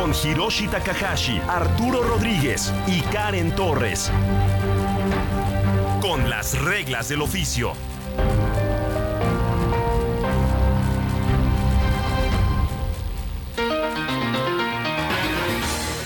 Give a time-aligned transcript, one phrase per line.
[0.00, 4.10] Con Hiroshi Takahashi, Arturo Rodríguez y Karen Torres.
[6.00, 7.74] Con las reglas del oficio.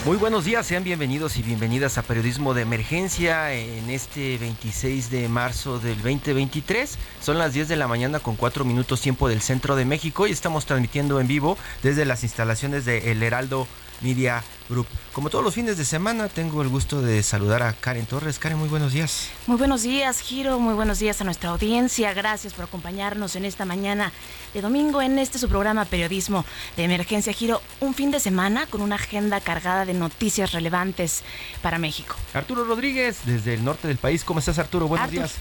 [0.04, 5.28] Muy buenos días, sean bienvenidos y bienvenidas a Periodismo de Emergencia en este 26 de
[5.28, 6.98] marzo del 2023.
[7.22, 10.32] Son las 10 de la mañana con 4 minutos tiempo del centro de México y
[10.32, 13.66] estamos transmitiendo en vivo desde las instalaciones de El Heraldo
[14.04, 14.86] Media Group.
[15.12, 18.38] Como todos los fines de semana, tengo el gusto de saludar a Karen Torres.
[18.38, 19.30] Karen, muy buenos días.
[19.46, 20.60] Muy buenos días, Giro.
[20.60, 22.12] Muy buenos días a nuestra audiencia.
[22.12, 24.12] Gracias por acompañarnos en esta mañana
[24.52, 26.44] de domingo en este su programa Periodismo
[26.76, 27.62] de Emergencia Giro.
[27.80, 31.22] Un fin de semana con una agenda cargada de noticias relevantes
[31.62, 32.14] para México.
[32.34, 34.22] Arturo Rodríguez, desde el norte del país.
[34.22, 34.86] ¿Cómo estás, Arturo?
[34.86, 35.20] Buenos Artur.
[35.20, 35.34] días.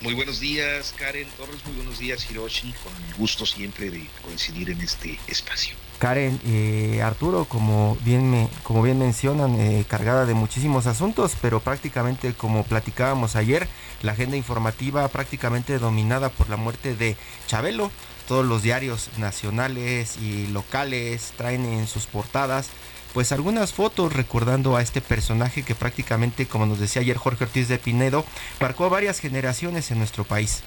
[0.00, 1.56] Muy buenos días, Karen Torres.
[1.66, 2.72] Muy buenos días, Hiroshi.
[2.84, 5.74] Con el gusto siempre de coincidir en este espacio.
[5.98, 6.40] Karen,
[7.02, 12.64] Arturo, como bien, me, como bien mencionan, eh, cargada de muchísimos asuntos, pero prácticamente como
[12.64, 13.68] platicábamos ayer,
[14.02, 17.90] la agenda informativa prácticamente dominada por la muerte de Chabelo.
[18.28, 22.68] Todos los diarios nacionales y locales traen en sus portadas
[23.14, 27.66] pues algunas fotos recordando a este personaje que prácticamente, como nos decía ayer Jorge Ortiz
[27.68, 28.24] de Pinedo,
[28.60, 30.62] marcó a varias generaciones en nuestro país.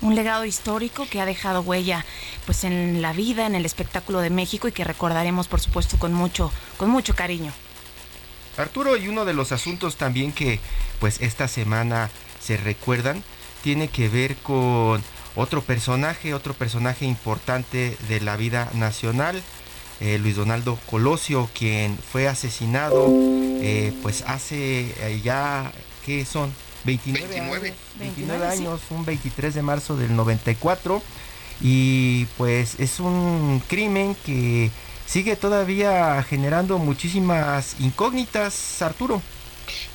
[0.00, 2.04] Un legado histórico que ha dejado huella
[2.46, 6.12] pues en la vida, en el espectáculo de México y que recordaremos por supuesto con
[6.12, 7.52] mucho con mucho cariño.
[8.56, 10.60] Arturo, y uno de los asuntos también que
[10.98, 13.22] pues esta semana se recuerdan
[13.62, 15.02] tiene que ver con
[15.36, 19.42] otro personaje, otro personaje importante de la vida nacional,
[20.00, 23.06] eh, Luis Donaldo Colosio, quien fue asesinado
[23.60, 25.72] eh, pues hace eh, ya,
[26.04, 26.52] ¿qué son?
[26.88, 27.68] 29, 29.
[27.68, 31.02] años, 29 años, un 23 de marzo del 94
[31.60, 34.70] y pues es un crimen que
[35.06, 39.20] sigue todavía generando muchísimas incógnitas, Arturo.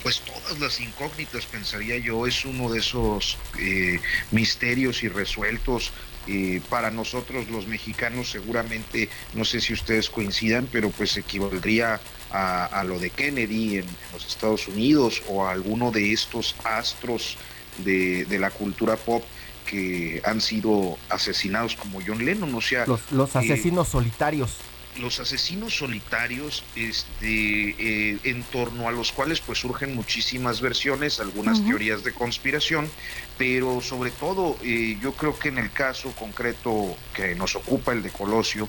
[0.03, 3.99] Pues todas las incógnitas, pensaría yo, es uno de esos eh,
[4.31, 5.91] misterios irresueltos.
[6.25, 11.99] eh, para nosotros los mexicanos seguramente, no sé si ustedes coincidan, pero pues equivaldría
[12.33, 17.37] a, a lo de Kennedy en, los Estados Unidos o a alguno de estos astros
[17.77, 19.23] de, de la cultura pop
[19.65, 24.57] que han sido asesinados como John Lennon, o sea, Los, los eh, asesinos solitarios.
[24.99, 27.75] Los asesinos solitarios, este,
[28.11, 32.89] eh, en torno a los cuales pues surgen muchísimas versiones, algunas teorías de conspiración,
[33.37, 38.03] pero sobre todo eh, yo creo que en el caso concreto que nos ocupa el
[38.03, 38.67] de Colosio,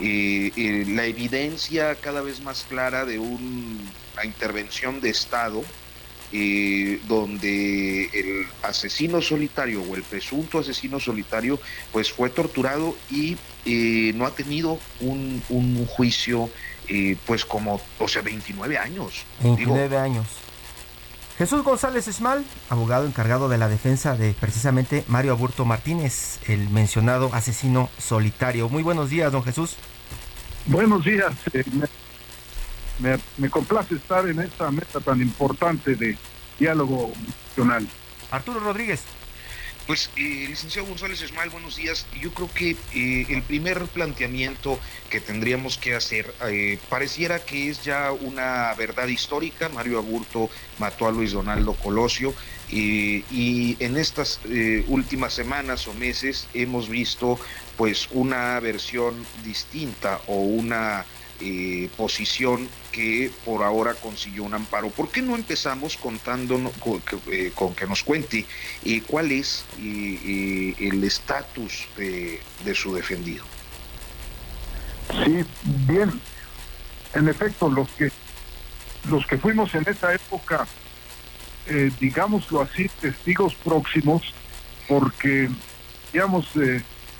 [0.00, 5.62] eh, eh, la evidencia cada vez más clara de un- una intervención de Estado
[6.32, 11.60] eh, donde el asesino solitario o el presunto asesino solitario
[11.92, 16.50] pues fue torturado y eh, no ha tenido un, un juicio
[16.92, 19.24] eh, pues como, o sea, 29 años.
[19.42, 20.26] 29 años.
[21.38, 27.30] Jesús González Esmal, abogado encargado de la defensa de precisamente Mario Aburto Martínez, el mencionado
[27.32, 28.68] asesino solitario.
[28.68, 29.76] Muy buenos días, don Jesús.
[30.66, 31.32] Buenos días.
[33.00, 36.16] Me, complace estar en esta meta tan importante de
[36.58, 37.12] diálogo
[37.48, 37.86] nacional.
[38.30, 39.02] Arturo Rodríguez.
[39.86, 42.06] Pues, eh, licenciado González Esmal, buenos días.
[42.20, 44.78] Yo creo que eh, el primer planteamiento
[45.08, 49.68] que tendríamos que hacer eh, pareciera que es ya una verdad histórica.
[49.68, 52.32] Mario Aburto mató a Luis Donaldo Colosio
[52.72, 57.38] eh, y en estas eh, últimas semanas o meses hemos visto
[57.76, 59.14] pues una versión
[59.44, 61.04] distinta o una
[61.40, 64.90] eh, posición que por ahora consiguió un amparo.
[64.90, 68.46] ¿Por qué no empezamos contándonos con, que- eh, con que nos cuente
[68.84, 73.44] eh, cuál es eh, el estatus de, de su defendido?
[75.24, 76.20] Sí, bien.
[77.14, 78.10] En efecto, los que
[79.08, 80.68] los que fuimos en esa época,
[81.98, 84.22] digámoslo así, testigos próximos,
[84.86, 85.48] porque,
[86.12, 86.50] digamos,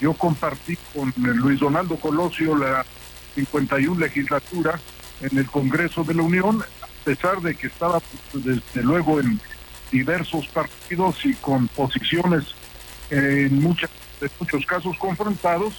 [0.00, 2.84] yo compartí con Luis Donaldo Colosio la
[3.34, 4.80] 51 legislatura
[5.20, 8.00] en el Congreso de la Unión, a pesar de que estaba
[8.32, 9.40] pues, desde luego en,
[9.90, 12.44] diversos partidos y con posiciones
[13.10, 13.90] eh, en, muchas,
[14.38, 15.74] muchos casos confrontados,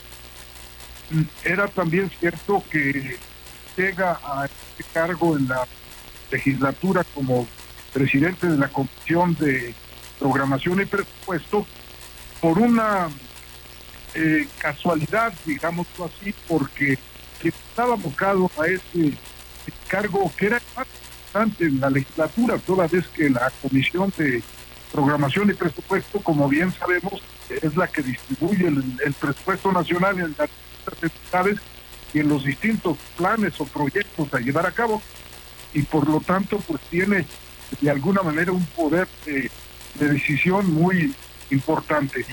[1.44, 3.18] era también cierto que
[3.76, 5.68] llega a este cargo en la
[6.32, 7.48] legislatura como
[7.94, 9.74] presidente de la Comisión de
[10.20, 11.66] Programación y Presupuesto
[12.40, 13.10] por una
[14.14, 16.98] eh, casualidad, digámoslo así, porque
[17.50, 19.14] estaba abocado a ese
[19.88, 24.42] cargo que era importante en la legislatura, toda vez que la Comisión de
[24.92, 30.50] Programación y Presupuesto, como bien sabemos, es la que distribuye el, presupuesto nacional en las
[31.02, 31.60] entidades
[32.14, 35.02] y en los distintos planes o proyectos a llevar a cabo
[35.74, 37.26] y por lo tanto pues tiene
[37.80, 39.50] de alguna manera un poder de,
[39.96, 41.14] decisión muy
[41.50, 42.26] importante.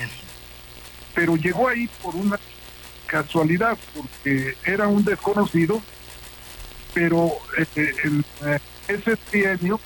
[1.13, 2.39] Pero llegó ahí por una
[3.09, 5.81] casualidad, porque era un desconocido,
[6.93, 7.31] pero
[7.75, 9.79] en eh, ese trienio,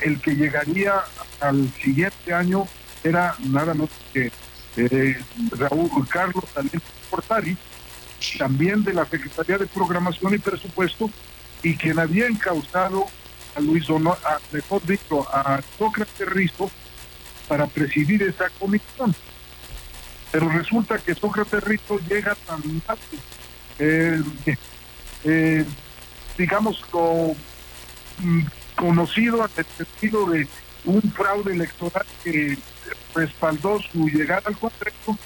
[0.00, 0.94] el que llegaría
[1.40, 2.66] al siguiente año
[3.04, 4.30] era nada más que
[4.76, 5.18] eh,
[5.52, 7.56] Raúl Carlos también Portari,
[8.38, 11.10] también de la Secretaría de Programación y Presupuesto,
[11.62, 13.06] y quien había encausado
[13.56, 16.70] a Luis Dono, a, mejor dicho, a Sócrates Rizo
[17.48, 19.14] para presidir esa comisión.
[20.30, 22.60] Pero resulta que Sócrates Rizo llega tan
[23.78, 24.22] eh,
[25.24, 25.64] eh,
[26.36, 27.34] digamos, lo,
[28.18, 28.42] mm,
[28.76, 29.42] conocido
[29.76, 30.46] sentido de
[30.84, 32.56] un fraude electoral que
[33.14, 35.18] respaldó su llegada al Congreso,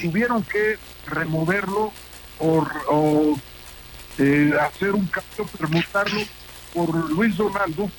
[0.00, 1.92] tuvieron que removerlo
[2.38, 3.38] o,
[4.18, 6.20] eh, hacer un cambio, permutarlo
[6.72, 7.90] por Luis Donaldo,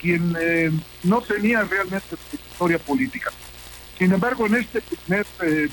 [0.00, 0.70] quien eh,
[1.04, 3.30] no tenía realmente historia política.
[3.98, 5.68] Sin embargo, en este primer eh,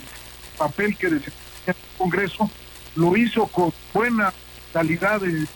[0.58, 1.36] papel que desempeñó
[1.68, 2.52] el Congreso,
[2.96, 4.34] lo hizo con buena
[4.74, 5.48] calidad de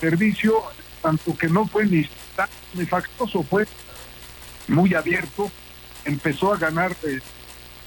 [0.00, 0.62] servicio,
[1.02, 3.66] tanto que no fue ni tan nefactoso, fue
[4.68, 5.50] muy abierto,
[6.04, 6.96] empezó a ganar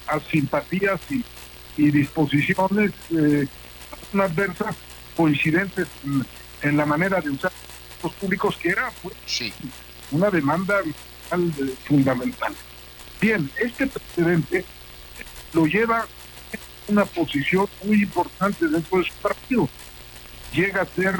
[0.07, 1.24] a simpatías y,
[1.77, 3.48] disposiciones eh,
[4.13, 4.75] adversas
[5.15, 5.88] coincidentes
[6.62, 7.54] en, la manera de usar
[8.04, 9.15] los públicos que era pues,
[10.12, 10.81] una demanda
[11.86, 12.54] fundamental.
[13.21, 14.66] Bien, este precedente
[15.54, 16.07] lo lleva
[16.51, 19.69] en una posición muy importante dentro de su partido.
[20.54, 21.19] Llega a ser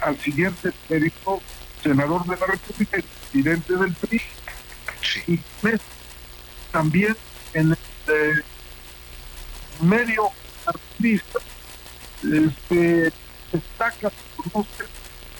[0.00, 1.42] al siguiente periodo
[1.82, 4.22] senador de la República y presidente del PRI.
[5.26, 5.40] Y
[6.72, 7.16] también
[7.52, 7.78] en el
[8.08, 8.42] eh,
[9.82, 10.30] medio
[10.66, 11.38] artista
[12.22, 13.12] este,
[13.52, 14.12] destaca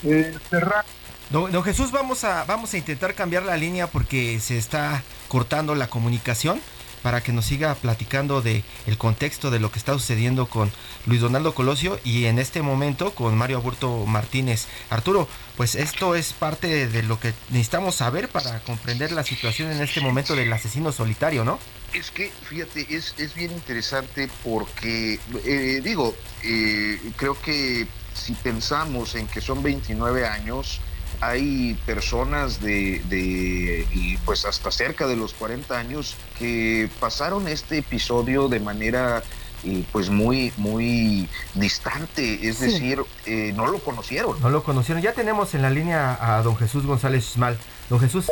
[0.03, 0.85] eh, cerrar
[1.31, 5.87] Don, Jesús, vamos a, vamos a intentar cambiar la línea porque se está cortando la
[5.87, 6.61] comunicación
[7.05, 10.73] para que nos siga platicando de el contexto de lo que está sucediendo con
[11.06, 14.67] Luis Donaldo Colosio y en este momento con Mario Aburto Martínez.
[14.91, 19.81] Arturo, pues esto es parte de lo que necesitamos saber para comprender la situación en
[19.81, 21.61] este momento del asesino solitario, ¿no?
[21.94, 26.12] Es que, fíjate, es, es bien interesante porque, eh, digo,
[26.43, 30.81] eh, creo que si pensamos en que son 29 años,
[31.21, 37.79] hay personas de, de, y pues hasta cerca de los 40 años que pasaron este
[37.79, 39.23] episodio de manera
[39.62, 44.41] y pues muy muy distante, es decir, eh, no lo conocieron.
[44.41, 45.03] No lo conocieron.
[45.03, 47.59] Ya tenemos en la línea a don Jesús González Ismal.
[47.89, 48.27] Don Jesús.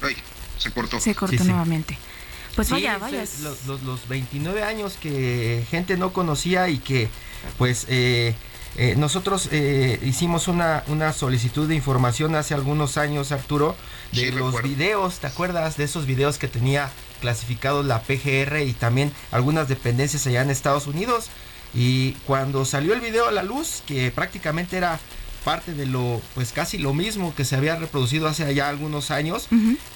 [0.00, 0.16] Ay,
[0.58, 1.00] se cortó.
[1.00, 1.98] Se cortó nuevamente.
[2.54, 3.24] Pues vaya, vaya.
[3.42, 7.08] Los, los, los, 29 años que gente no conocía y que
[7.58, 8.34] pues eh,
[8.76, 13.76] eh, nosotros eh, hicimos una, una solicitud de información hace algunos años, Arturo,
[14.12, 16.90] de los videos, ¿te acuerdas de esos videos que tenía
[17.20, 21.30] clasificados la PGR y también algunas dependencias allá en Estados Unidos?
[21.72, 25.00] Y cuando salió el video a la luz, que prácticamente era
[25.44, 29.48] parte de lo, pues casi lo mismo que se había reproducido hace ya algunos años,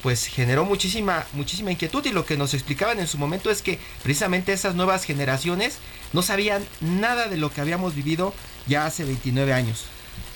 [0.02, 3.78] pues generó muchísima, muchísima inquietud y lo que nos explicaban en su momento es que
[4.02, 5.78] precisamente esas nuevas generaciones
[6.12, 8.35] no sabían nada de lo que habíamos vivido
[8.67, 9.87] ya hace 29 años.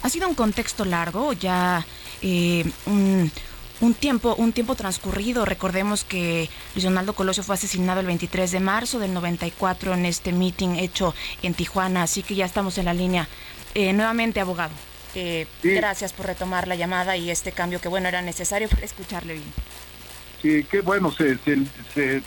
[0.03, 1.87] Ha sido un contexto largo, ya
[2.23, 5.45] eh, un, tiempo, un tiempo transcurrido.
[5.45, 10.33] Recordemos que Luis Donaldo Colosio fue asesinado el 23 de marzo del 94 en este
[10.33, 13.29] meeting hecho en Tijuana, así que ya estamos en la línea.
[13.75, 14.73] Eh, nuevamente, abogado.
[15.15, 19.35] Eh, gracias por retomar la llamada y este cambio que bueno era necesario para escucharle
[19.35, 19.53] bien.
[20.41, 22.23] Sí, qué bueno, se, se,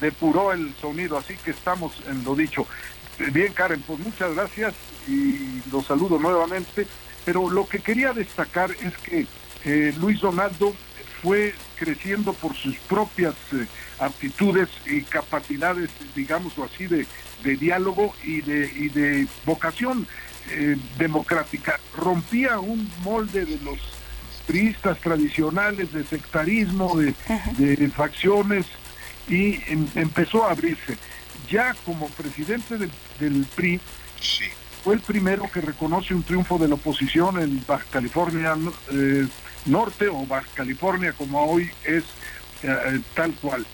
[0.00, 2.66] depuró el sonido, así que estamos en lo dicho.
[3.32, 4.74] Bien, Karen, pues muchas gracias
[5.08, 6.86] y los saludo nuevamente.
[7.24, 9.26] Pero lo que quería destacar es que
[9.64, 10.74] eh, Luis Donaldo
[11.20, 13.66] fue creciendo por sus propias eh,
[13.98, 17.06] aptitudes y capacidades, digámoslo así, de,
[17.42, 20.06] de diálogo y de, y de vocación
[20.50, 21.78] eh, democrática.
[21.96, 23.78] Rompía un molde de los
[24.46, 27.12] priistas tradicionales, de sectarismo, de,
[27.94, 28.66] facciones,
[29.28, 30.96] y em, empezó a abrirse.
[31.50, 33.80] Ya como presidente del PRI,
[34.82, 38.54] fue el primero que reconoce un triunfo de la oposición en Baja California
[38.90, 39.26] eh,
[39.66, 42.04] Norte o Baja California como hoy es
[42.62, 43.66] eh, tal cual.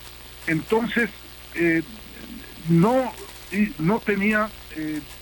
[0.46, 1.10] Entonces,
[1.54, 1.82] eh,
[2.68, 3.12] no,
[3.78, 4.50] no tenía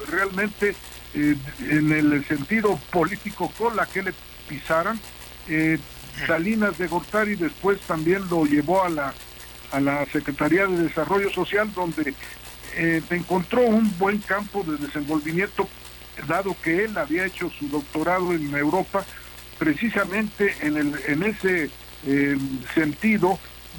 [0.08, 0.74] realmente
[1.14, 4.12] en el sentido político con la que le
[4.48, 4.98] pisaran.
[6.26, 9.14] Salinas de Gortari después también lo llevó a la,
[9.72, 12.14] a la Secretaría de Desarrollo Social, donde
[12.76, 15.68] eh, encontró un buen campo de desenvolvimiento,
[16.28, 19.04] dado que él había hecho su doctorado en Europa,
[19.58, 21.70] precisamente en, el, en ese
[22.06, 22.36] eh,
[22.74, 23.38] sentido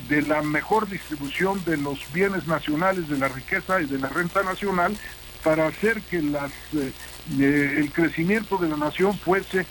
[0.09, 4.43] de la mejor distribución de los bienes nacionales, de la riqueza y de la renta
[4.43, 4.97] nacional,
[5.43, 6.51] para hacer que las,
[7.39, 9.65] eh, el crecimiento de la nación fuese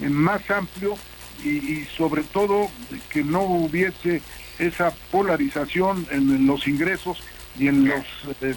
[0.00, 0.96] más amplio
[1.44, 2.70] y, sobre todo
[3.10, 4.22] que no hubiese
[4.58, 7.22] esa polarización en los ingresos
[7.58, 8.04] y en los
[8.40, 8.54] eh,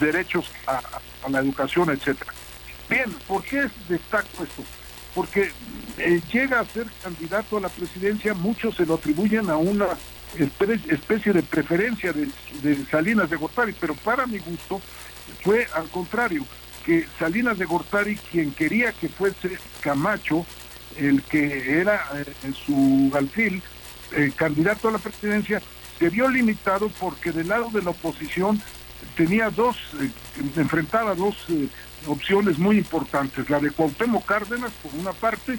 [0.00, 0.82] derechos a,
[1.28, 2.32] la educación, etcétera.
[2.88, 4.64] Bien, ¿por qué destaco esto?
[5.14, 5.52] Porque
[5.98, 9.88] eh, llega a ser candidato a la presidencia, muchos se lo atribuyen a una
[10.38, 12.28] especie de preferencia de,
[12.90, 14.80] Salinas de Gortari, pero para mi gusto
[15.42, 16.44] fue al contrario,
[16.84, 20.46] que Salinas de Gortari, quien quería que fuese Camacho,
[20.96, 23.62] el que era eh, su alfil,
[24.36, 25.62] candidato a la presidencia,
[26.00, 28.60] se vio limitado porque del lado de la oposición
[29.16, 30.10] tenía dos, eh,
[30.56, 31.68] enfrentaba dos eh,
[32.06, 35.58] opciones muy importantes, la de Cuauhtémoc Cárdenas por una parte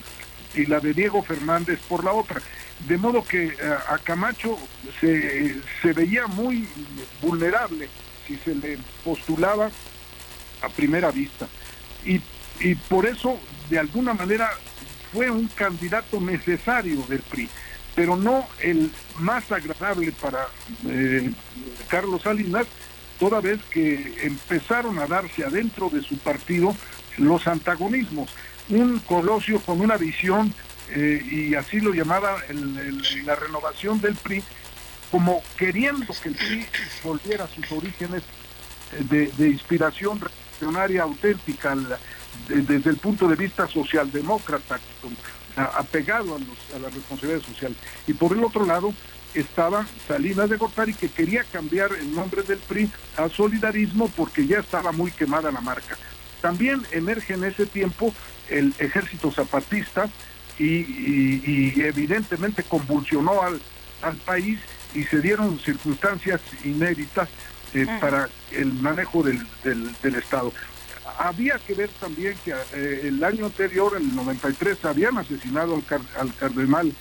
[0.56, 2.42] y la de Diego Fernández por la otra.
[2.88, 3.56] De modo que eh,
[3.88, 4.58] a Camacho
[5.00, 6.68] se, se veía muy
[7.22, 7.88] vulnerable
[8.28, 9.70] si se le postulaba
[10.62, 11.48] a primera vista.
[12.06, 12.22] Y,
[12.60, 13.40] y por eso,
[13.70, 14.52] de alguna manera,
[15.12, 17.50] fue un candidato necesario del PRI
[17.96, 20.48] pero no el más agradable para
[20.88, 21.32] eh,
[21.88, 22.66] Carlos Salinas,
[23.20, 26.76] toda vez que empezaron a darse adentro de su partido
[27.18, 28.34] los antagonismos.
[28.70, 30.54] Un Colosio con una visión,
[30.90, 32.38] eh, y así lo llamaba
[33.26, 34.44] la renovación del PRI,
[35.12, 36.66] como queriendo que el PRI
[37.04, 38.24] volviera a sus orígenes
[38.94, 40.20] eh, de, inspiración
[41.02, 41.76] auténtica
[42.48, 44.80] desde el punto de vista socialdemócrata,
[45.56, 47.76] apegado a, la responsabilidad social.
[48.08, 48.94] Y por el otro lado
[49.34, 54.60] estaba Salinas de Gortari que quería cambiar el nombre del PRI a Solidarismo porque ya
[54.60, 55.98] estaba muy quemada la marca.
[56.42, 58.14] También emerge en ese tiempo
[58.50, 60.10] el ejército zapatista
[60.60, 63.62] y, evidentemente convulsionó al,
[64.26, 64.60] país
[64.96, 67.30] y se dieron circunstancias inéditas
[67.74, 70.52] eh, para el manejo del, del Estado
[71.18, 75.82] había que ver también que eh, el año anterior, en el 93, habían asesinado
[76.18, 76.94] al, cardenal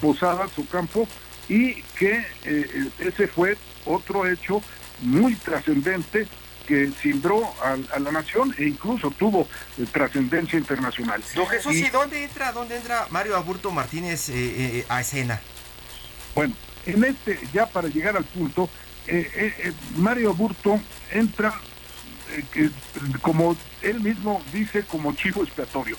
[0.00, 1.08] Posada, su campo,
[1.48, 4.62] y que eh, ese fue otro hecho
[5.00, 6.26] muy trascendente
[6.66, 11.22] que cimbró a, la nación e incluso tuvo eh, trascendencia internacional.
[11.34, 14.30] Don Jesús, ¿y, dónde entra, dónde entra Mario Aburto Martínez
[14.88, 15.40] a escena?
[16.34, 16.54] Bueno,
[16.84, 18.68] en este, ya para llegar al punto,
[19.96, 21.54] Mario Aburto entra
[22.32, 22.70] eh, que,
[23.22, 25.96] como él mismo dice, como chivo expiatorio.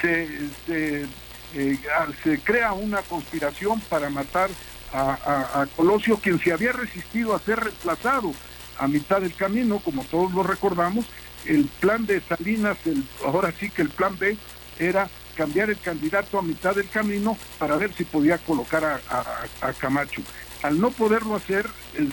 [0.00, 0.28] Se,
[0.66, 1.06] se,
[1.54, 1.78] eh,
[2.22, 4.50] se crea una conspiración para matar
[4.94, 8.34] a, Colosio, quien se había resistido a ser reemplazado
[8.78, 11.06] a mitad del camino, como todos lo recordamos.
[11.46, 12.76] El plan de Salinas,
[13.24, 14.36] ahora sí que el plan B,
[14.78, 20.22] era cambiar el candidato a mitad del camino para ver si podía colocar a, Camacho.
[20.62, 21.66] Al no poderlo hacer,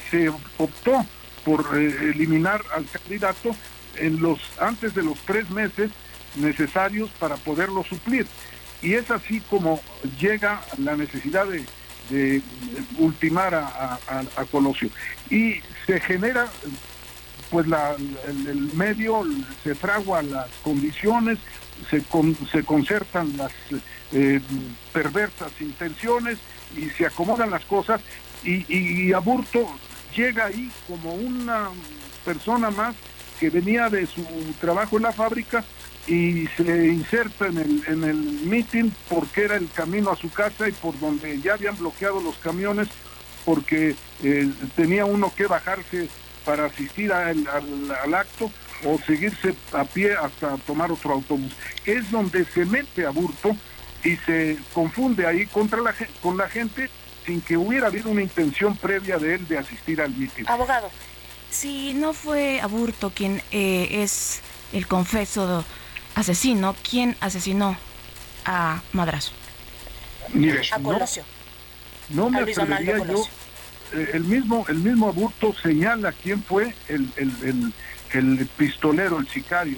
[0.10, 1.06] se optó
[1.46, 3.56] por eh, eliminar al candidato
[3.96, 5.92] en los antes de los tres meses
[6.36, 8.26] necesarios para poderlo suplir.
[8.82, 9.82] Y es así como
[10.20, 12.42] llega la necesidad de,
[12.98, 14.00] ultimar a,
[14.50, 14.90] Colosio.
[15.30, 16.48] Y se genera,
[17.52, 19.24] pues el, medio,
[19.64, 21.38] se fragua las condiciones,
[21.90, 22.04] se,
[22.52, 23.52] se concertan las
[24.12, 24.42] eh,
[24.92, 26.40] perversas intenciones
[26.76, 28.02] y se acomodan las cosas
[28.44, 29.68] y, y Aburto
[30.16, 31.70] llega ahí como una
[32.26, 32.96] persona más
[33.40, 34.24] que venía de su
[34.60, 35.64] trabajo en la fábrica
[36.08, 40.68] y se inserta en el, en el meeting porque era el camino a su casa
[40.68, 42.88] y por donde ya habían bloqueado los camiones
[43.46, 46.10] porque eh, tenía uno que bajarse
[46.46, 48.52] para asistir al, al, acto
[48.86, 51.52] o seguirse a pie hasta tomar otro autobús.
[51.86, 53.56] Es donde se mete a Burto
[54.04, 56.90] y se confunde ahí contra la, con la gente
[57.30, 60.50] sin que hubiera habido una intención previa de él de asistir al mitin.
[60.50, 60.90] Abogado,
[61.52, 64.42] si no fue Aburto quien eh, es
[64.74, 65.64] el confeso
[66.16, 67.78] asesino, ¿quién asesinó
[68.46, 69.32] a Madrazo?
[70.72, 71.24] a Colosio.
[72.10, 73.24] No, me atrevería yo.
[73.94, 77.74] Eh, el mismo, el mismo Aburto señala quién fue el, el,
[78.12, 79.78] el, pistolero, el sicario,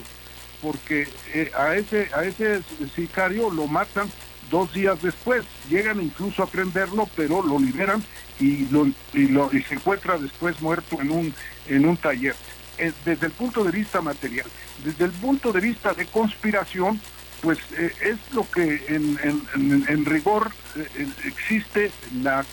[0.62, 2.62] porque eh, a ese, a ese
[2.96, 4.10] sicario lo matan
[4.52, 5.44] dos días después.
[5.70, 8.04] Llegan incluso a prenderlo, pero lo liberan
[8.40, 11.34] y, lo, y, se encuentra después muerto en un,
[11.68, 12.36] en un taller.
[12.78, 14.46] Eh, desde el punto de vista material.
[14.84, 17.00] Desde el punto de vista de conspiración,
[17.42, 21.92] pues eh, es lo que en, rigor eh, existe
[22.22, 22.46] la,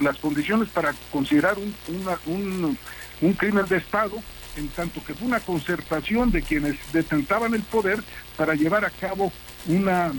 [0.00, 1.74] las condiciones para considerar un,
[2.26, 2.78] un,
[3.20, 4.16] un, crimen de Estado,
[4.56, 8.02] en tanto que fue una concertación de quienes detentaban el poder
[8.36, 9.32] para llevar a cabo
[9.66, 10.12] una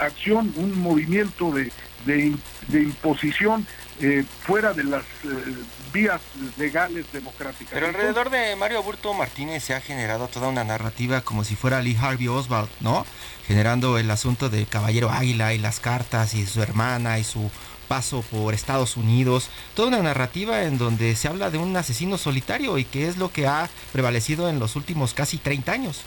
[0.00, 1.72] acción, un movimiento de,
[2.06, 2.34] de,
[2.68, 3.66] de imposición
[4.02, 5.54] eh, fuera de las eh,
[5.92, 6.20] vías
[6.56, 7.68] legales democráticas.
[7.72, 11.82] Pero alrededor de Mario Aburto Martínez se ha generado toda una narrativa como si fuera
[11.82, 13.04] Lee Harvey Oswald, ¿no?
[13.46, 17.50] Generando el asunto del Caballero Águila y las cartas y su hermana y su
[17.88, 22.78] paso por Estados Unidos, toda una narrativa en donde se habla de un asesino solitario
[22.78, 26.04] y que es lo que ha prevalecido en los últimos casi 30 años.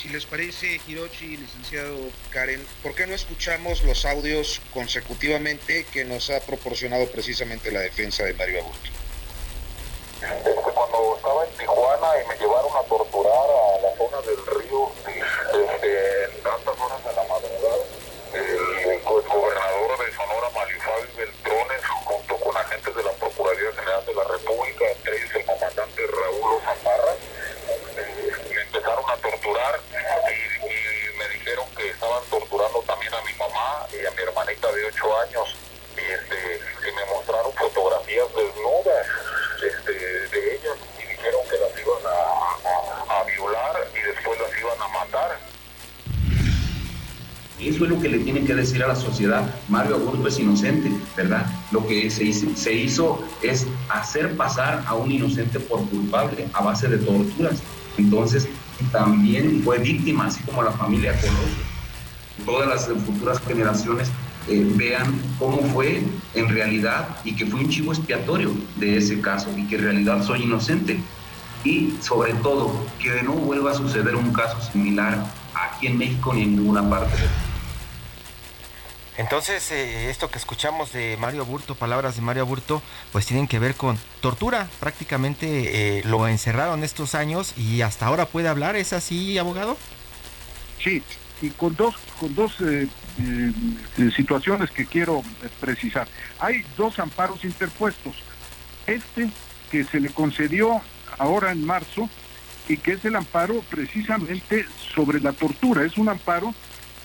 [0.00, 1.98] Si les parece, Hirochi, licenciado
[2.30, 8.22] Karen, ¿por qué no escuchamos los audios consecutivamente que nos ha proporcionado precisamente la defensa
[8.22, 8.90] de Mario Aburto?
[10.72, 16.24] Cuando estaba en Tijuana y me llevaron a torturar a la zona del río, desde
[16.26, 17.82] en tantas horas de la madrugada,
[18.34, 24.14] el, gobernador de Sonora, Mario Fabio Beltrones, junto con agentes de la Procuraduría General de
[24.14, 27.16] la República, entre ellos el comandante Raúl Zamarra,
[29.08, 34.22] a torturar y, me dijeron que estaban torturando también a mi mamá y a mi
[34.22, 35.56] hermanita de 8 años
[35.96, 39.06] y, este, y me mostraron fotografías desnudas
[39.62, 44.80] este, de ellas y dijeron que las iban a, a, violar y después las iban
[44.80, 45.38] a matar.
[47.60, 49.54] Eso es lo que le tienen que a la sociedad.
[49.68, 51.46] Mario Augusto es inocente, ¿verdad?
[51.70, 56.62] Lo que se hizo, se hizo es hacer pasar a un inocente por culpable a
[56.62, 57.62] base de torturas.
[57.96, 58.48] Entonces,
[58.92, 61.68] también fue víctima, así como la familia Colosio.
[62.44, 64.08] Todas las futuras generaciones
[64.48, 66.02] eh, vean cómo fue
[66.34, 70.24] en realidad y que fue un chivo expiatorio de ese caso y que en realidad
[70.24, 71.00] soy inocente.
[71.64, 76.42] Y sobre todo, que no vuelva a suceder un caso similar aquí en México ni
[76.42, 77.28] en ninguna parte del.
[79.18, 83.58] Entonces, eh, esto que escuchamos de Mario Aburto, palabras de Mario Aburto, pues tienen que
[83.58, 84.68] ver con tortura.
[84.78, 88.76] Prácticamente eh, lo encerraron estos años y hasta ahora puede hablar.
[88.76, 89.76] ¿Es así, abogado?
[90.80, 91.02] Sí,
[91.42, 92.86] y con dos, con dos eh,
[94.14, 95.24] situaciones que quiero
[95.58, 96.06] precisar.
[96.38, 98.14] Hay dos amparos interpuestos.
[98.86, 99.28] Este
[99.72, 100.80] que se le concedió
[101.18, 102.08] ahora en marzo
[102.68, 105.84] y que es el amparo precisamente sobre la tortura.
[105.84, 106.54] Es un amparo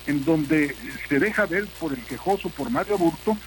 [0.08, 0.76] en donde
[1.08, 3.38] se deja ver por el quejoso, por Mario Aburto,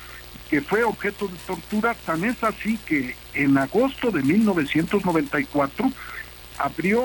[0.51, 5.91] que fue objeto de tortura, tan es así que en agosto de 1994
[6.59, 7.05] abrió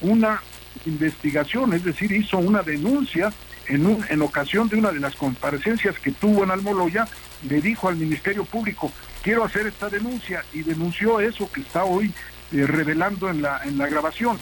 [0.00, 0.42] una
[0.84, 3.32] investigación, es decir, hizo una denuncia
[3.68, 7.08] en, un, en ocasión de una de las comparecencias que tuvo en Almoloya,
[7.48, 12.12] le dijo al Ministerio Público, quiero hacer esta denuncia, y denunció eso que está hoy
[12.52, 14.38] eh, revelando en la, en la grabación.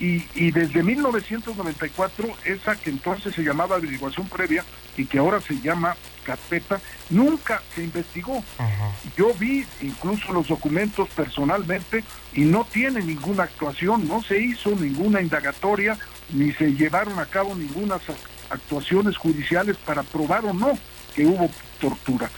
[0.00, 4.64] Y, desde 1994, esa que entonces se llamaba averiguación previa
[4.96, 6.80] y que ahora se llama carpeta,
[7.10, 8.44] nunca se investigó.
[9.16, 15.20] Yo vi incluso los documentos personalmente y no tiene ninguna actuación, no se hizo ninguna
[15.20, 15.98] indagatoria,
[16.30, 17.98] ni se llevaron a cabo ninguna
[18.50, 20.78] actuaciones judiciales para probar o no
[21.14, 22.30] que hubo tortura.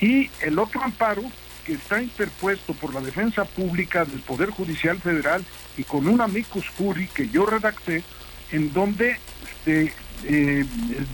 [0.00, 1.22] Y el otro amparo
[1.66, 5.44] que está interpuesto por la defensa pública del Poder Judicial Federal
[5.76, 8.04] y con un amicus curi que yo redacté,
[8.52, 9.18] en donde
[9.64, 9.92] se
[10.24, 10.64] eh,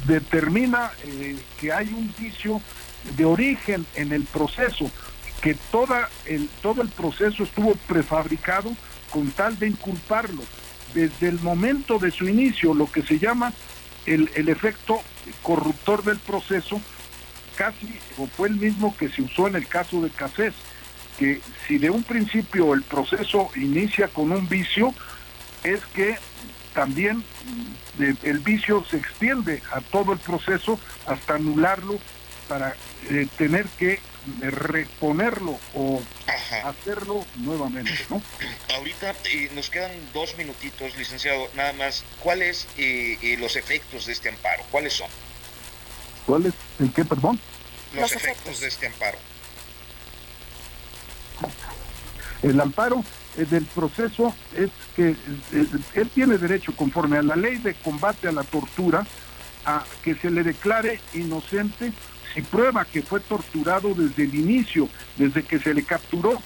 [0.06, 2.60] determina eh, que hay un vicio
[3.16, 4.90] de origen en el proceso,
[5.40, 8.76] que toda el, todo el proceso estuvo prefabricado
[9.10, 10.42] con tal de inculparlo.
[10.92, 13.54] Desde el momento de su inicio, lo que se llama
[14.04, 15.00] el, el efecto
[15.42, 16.78] corruptor del proceso,
[17.62, 20.52] casi o fue el mismo que se usó en el caso de Casés,
[21.16, 24.92] que si de un principio el proceso inicia con un vicio,
[25.62, 26.18] es que
[26.74, 27.22] también
[28.00, 32.00] el vicio se extiende a todo el proceso hasta anularlo
[32.48, 32.74] para
[33.10, 34.00] eh, tener que
[34.40, 36.02] reponerlo o
[36.64, 38.20] hacerlo nuevamente, ¿no?
[38.74, 42.02] Ahorita eh, nos quedan dos minutitos, licenciado, nada más.
[42.20, 44.64] ¿Cuáles eh, los efectos de este amparo?
[44.70, 45.08] ¿Cuáles son?
[46.26, 47.38] ¿Cuál es el qué, perdón?
[47.94, 48.60] Los, efectos.
[48.60, 49.18] de este amparo.
[52.42, 53.04] El amparo
[53.36, 55.16] eh, del proceso es que eh,
[55.52, 59.06] eh, él tiene derecho, conforme a la ley de combate a la tortura,
[59.64, 61.92] a que se le declare inocente
[62.34, 66.40] si prueba que fue torturado desde el inicio, desde que se le capturó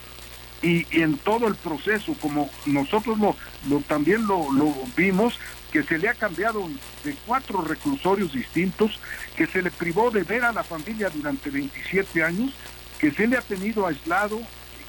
[0.62, 5.38] y, en todo el proceso, como nosotros lo, también lo, lo vimos,
[5.72, 6.68] que se le ha cambiado
[7.04, 8.98] de cuatro reclusorios distintos,
[9.36, 12.52] que se le privó de ver a la familia durante 27 años,
[12.98, 14.40] que se le ha tenido aislado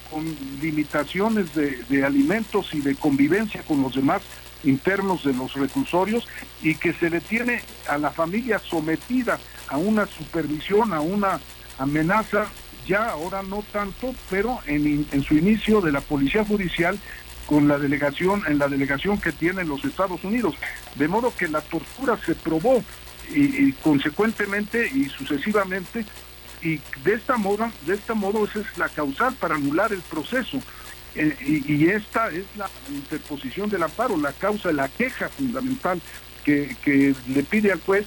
[0.09, 0.23] con
[0.61, 4.21] limitaciones de, alimentos y de convivencia con los demás
[4.63, 6.27] internos de los reclusorios
[6.61, 11.39] y que se le tiene a la familia sometida a una supervisión, a una
[11.77, 12.47] amenaza,
[12.87, 16.97] ya ahora no tanto, pero en, en su inicio de la policía judicial
[17.47, 20.55] con la delegación, en la delegación que tienen los Estados Unidos.
[20.95, 22.83] De modo que la tortura se probó
[23.33, 26.05] y, consecuentemente y sucesivamente
[26.61, 30.59] y de esta modo, de esta modo esa es la causal para anular el proceso.
[31.15, 31.35] Eh,
[31.67, 36.01] y, esta es la interposición del amparo, la causa, la queja fundamental
[36.43, 38.05] que, le pide al juez.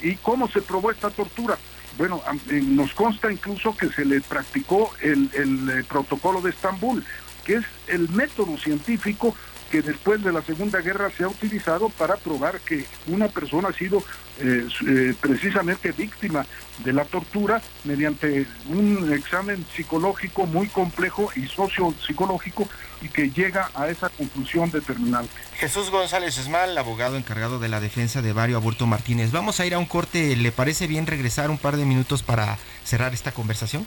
[0.00, 1.58] ¿Y cómo se probó esta tortura?
[1.96, 7.04] Bueno, eh, nos consta incluso que se le practicó el, el eh, protocolo de Estambul,
[7.48, 9.34] que es el método científico
[9.70, 13.72] que después de la Segunda Guerra se ha utilizado para probar que una persona ha
[13.72, 14.02] sido
[14.38, 16.44] eh, eh, precisamente víctima
[16.84, 22.68] de la tortura mediante un examen psicológico muy complejo y sociopsicológico
[23.00, 25.32] y que llega a esa conclusión determinante.
[25.54, 29.30] Jesús González Esmal, abogado encargado de la defensa de Mario Aburto Martínez.
[29.30, 30.36] Vamos a ir a un corte.
[30.36, 33.86] ¿Le parece bien regresar un par de minutos para cerrar esta conversación?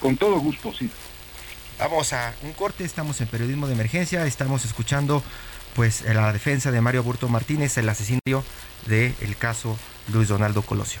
[0.00, 0.88] Con todo gusto, sí.
[1.78, 5.22] Vamos a un corte, estamos en periodismo de emergencia, estamos escuchando
[5.74, 8.42] pues la defensa de Mario Burto Martínez, el asesinato
[8.86, 9.78] del caso
[10.12, 11.00] Luis Donaldo Colosio.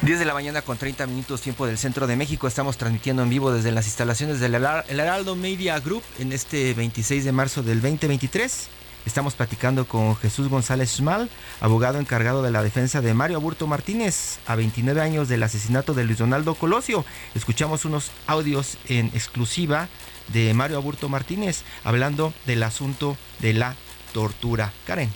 [0.00, 2.48] De la mañana con 30 minutos tiempo del centro de México.
[2.48, 7.32] Estamos transmitiendo en vivo desde las instalaciones del Heraldo Media Group en este 26 de
[7.32, 8.68] marzo del 2023.
[9.06, 14.40] Estamos platicando con Jesús González Schmal, abogado encargado de la defensa de Mario Aburto Martínez,
[14.46, 17.04] a 29 años del asesinato de Luis Donaldo Colosio.
[17.34, 19.88] Escuchamos unos audios en exclusiva
[20.32, 23.76] de Mario Aburto Martínez hablando del asunto de la
[24.12, 24.72] tortura.
[24.86, 25.10] Karen.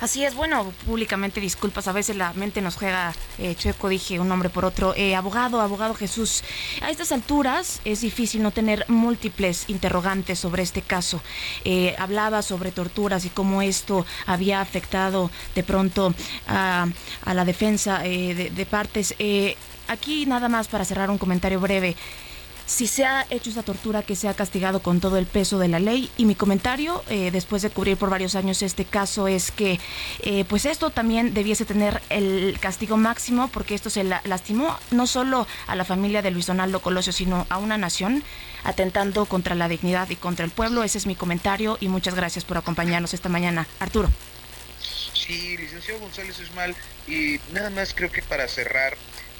[0.00, 4.28] Así es, bueno, públicamente disculpas, a veces la mente nos juega eh, chueco, dije un
[4.28, 4.94] nombre por otro.
[4.96, 6.44] Eh, abogado, abogado Jesús,
[6.82, 11.20] a estas alturas es difícil no tener múltiples interrogantes sobre este caso.
[11.64, 16.14] Eh, hablaba sobre torturas y cómo esto había afectado de pronto
[16.46, 16.86] a,
[17.26, 19.16] la defensa de, de, partes.
[19.88, 21.96] aquí nada más para cerrar un comentario breve
[22.68, 25.68] si se ha hecho esa tortura que se ha castigado con todo el peso de
[25.68, 26.10] la ley.
[26.18, 29.80] Y mi comentario, eh, después de cubrir por varios años este caso, es que
[30.20, 35.46] eh, pues esto también debiese tener el castigo máximo porque esto se lastimó no solo
[35.66, 38.22] a la familia de Luis Donaldo Colosio, sino a una nación
[38.64, 40.84] atentando contra la dignidad y contra el pueblo.
[40.84, 43.66] Ese es mi comentario y muchas gracias por acompañarnos esta mañana.
[43.80, 44.10] Arturo.
[45.14, 46.76] Sí, licenciado González Esmal,
[47.06, 48.96] y nada más creo que para cerrar,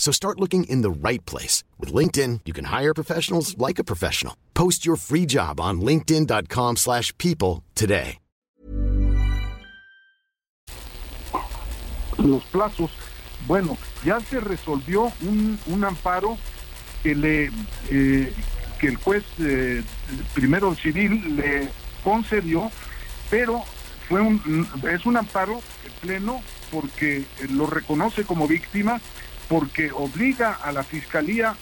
[0.00, 1.62] So start looking in the right place.
[1.78, 4.34] With LinkedIn, you can hire professionals like a professional.
[4.54, 8.16] Post your free job on linkedin.com slash people today.
[12.18, 12.90] Los plazos,
[13.46, 16.36] bueno, ya se resolvió un, un amparo
[17.02, 17.50] que le
[17.90, 18.32] eh,
[18.78, 19.82] que el juez eh,
[20.34, 21.68] primero civil le
[22.04, 22.70] concedió,
[23.30, 23.64] pero
[24.06, 25.62] fue un es un amparo
[26.02, 29.00] pleno porque lo reconoce como víctima
[29.50, 31.56] porque obliga a la Fiscalía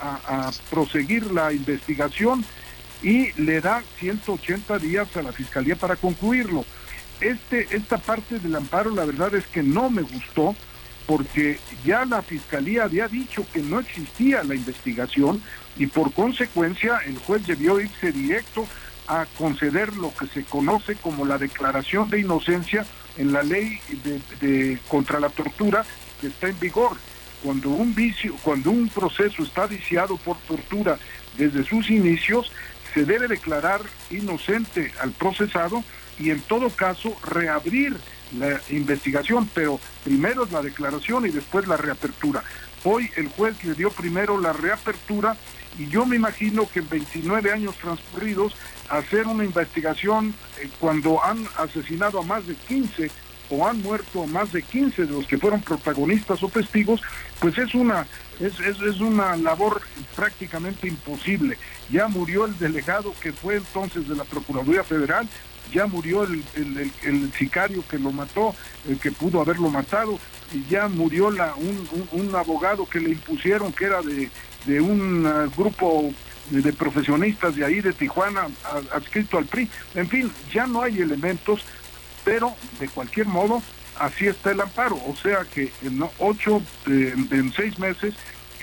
[0.00, 2.42] a, proseguir la investigación
[3.02, 6.64] y le da 180 días a la Fiscalía para concluirlo.
[7.20, 10.56] Este, esta parte del amparo la verdad es que no me gustó
[11.06, 15.42] porque ya la Fiscalía había dicho que no existía la investigación
[15.76, 18.66] y por consecuencia el juez debió irse directo
[19.06, 22.86] a conceder lo que se conoce como la declaración de inocencia
[23.18, 23.78] en la ley
[24.40, 25.84] de, contra la tortura
[26.22, 26.96] que está en vigor.
[27.44, 30.98] Cuando un vicio, cuando un proceso está viciado por tortura
[31.36, 32.50] desde sus inicios,
[32.94, 35.84] se debe declarar inocente al procesado
[36.18, 37.98] y en todo caso reabrir
[38.38, 42.42] la investigación, pero primero es la declaración y después la reapertura.
[42.82, 45.36] Hoy el juez le dio primero la reapertura
[45.78, 48.54] y yo me imagino que en 29 años transcurridos
[48.88, 53.10] hacer una investigación eh, cuando han asesinado a más de 15
[53.54, 57.00] o han muerto más de 15 de los que fueron protagonistas o testigos,
[57.40, 58.06] pues es una
[58.40, 59.80] es, es, es, una labor
[60.16, 61.56] prácticamente imposible.
[61.90, 65.28] Ya murió el delegado que fue entonces de la Procuraduría Federal,
[65.72, 68.54] ya murió el, el, sicario que lo mató,
[68.88, 70.18] el que pudo haberlo matado,
[70.52, 74.30] y ya murió la, un, un, abogado que le impusieron que era de,
[74.66, 76.12] de un uh, grupo
[76.50, 78.46] de profesionistas de ahí de Tijuana
[78.92, 79.68] adscrito al PRI.
[79.94, 81.64] En fin, ya no hay elementos,
[82.24, 83.62] pero de cualquier modo
[83.98, 84.96] así está el amparo.
[85.06, 88.14] O sea que en ocho, en seis meses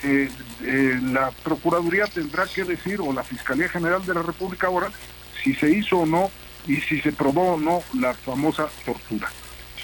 [0.04, 0.32] eh,
[0.64, 4.92] eh, la Procuraduría tendrá que decir, o la Fiscalía General de la República ahora,
[5.44, 6.32] si se hizo o no
[6.68, 9.32] y si se probó o no la famosa tortura.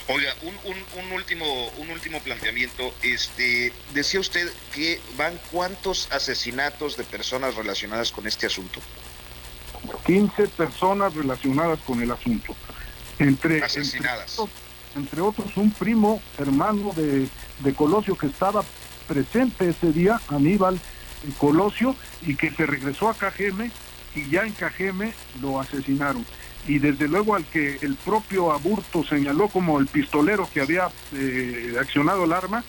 [0.08, 0.56] Oiga, un,
[1.04, 1.46] un, último
[1.78, 2.94] un último planteamiento.
[3.04, 8.80] Este decía usted que van cuántos asesinatos de personas relacionadas con este asunto.
[10.06, 12.56] 15 personas relacionadas con el asunto.
[13.19, 14.39] Entre asesinadas.
[14.95, 17.27] Entre, otros un primo hermano de,
[17.60, 18.63] de Colosio que estaba
[19.08, 20.80] presente ese día, Aníbal
[21.38, 23.71] Colosio, y que se regresó a Cajeme
[24.15, 26.25] y ya en Cajeme lo asesinaron
[26.67, 31.75] y desde luego al que el propio Aburto señaló como el pistolero que había eh,
[31.80, 32.63] accionado el arma,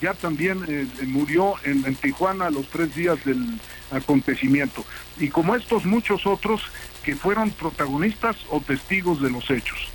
[0.00, 4.84] ya también eh, murió en, Tijuana a los tres días del acontecimiento.
[5.18, 6.62] Y como estos muchos otros
[7.02, 9.90] que fueron protagonistas o testigos de los hechos.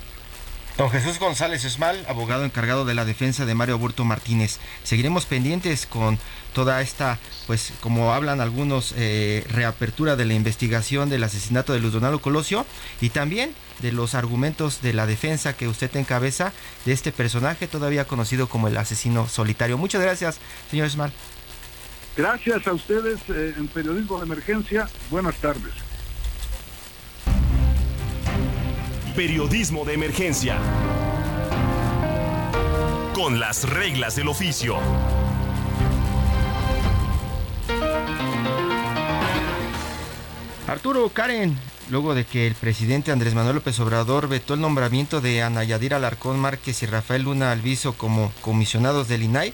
[0.78, 4.58] Don Jesús González Esmal, abogado encargado de la defensa de Mario Aburto Martínez.
[4.84, 6.18] Seguiremos pendientes con
[6.54, 11.92] toda esta, pues como hablan algunos, eh, reapertura de la investigación del asesinato de Luis
[11.92, 12.64] Donaldo Colosio
[13.02, 16.52] y también de los argumentos de la defensa que usted encabeza
[16.84, 19.78] de este personaje todavía conocido como el asesino solitario.
[19.78, 20.38] Muchas gracias,
[20.70, 21.12] señor Esmal.
[22.16, 24.88] Gracias a ustedes eh, en Periodismo de Emergencia.
[25.10, 25.72] Buenas tardes.
[29.16, 30.56] Periodismo de emergencia.
[33.14, 34.78] Con las reglas del oficio.
[40.66, 41.58] Arturo Karen,
[41.92, 45.92] luego de que el presidente Andrés Manuel López Obrador vetó el nombramiento de Ana Yadir
[45.92, 49.52] Alarcón Márquez y Rafael Luna Alviso como comisionados del INAI,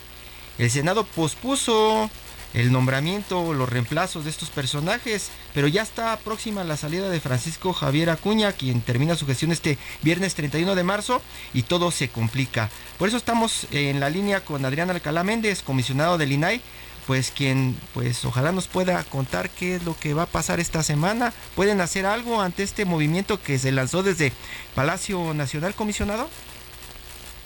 [0.58, 2.08] el Senado pospuso
[2.54, 7.18] el nombramiento o los reemplazos de estos personajes, pero ya está próxima la salida de
[7.18, 11.20] Francisco Javier Acuña, quien termina su gestión este viernes 31 de marzo
[11.52, 12.70] y todo se complica.
[12.98, 16.62] Por eso estamos en la línea con Adrián Alcalá Méndez, comisionado del INAI,
[17.08, 20.82] pues quien pues ojalá nos pueda contar qué es lo que va a pasar esta
[20.82, 21.32] semana.
[21.56, 24.30] ¿Pueden hacer algo ante este movimiento que se lanzó desde
[24.74, 26.28] Palacio Nacional, comisionado?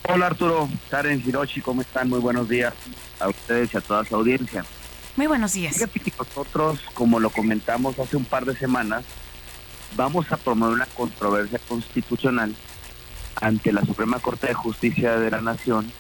[0.09, 2.09] Hola Arturo, Karen Hiroshi, ¿cómo están?
[2.09, 2.75] Muy buenos días
[3.21, 4.65] a ustedes y a toda su audiencia.
[5.15, 5.77] Muy buenos días.
[6.19, 9.05] nosotros, como lo comentamos hace un par de semanas,
[9.95, 12.53] vamos a promover una controversia constitucional
[13.37, 15.93] ante la Suprema Corte de Justicia de la Nación,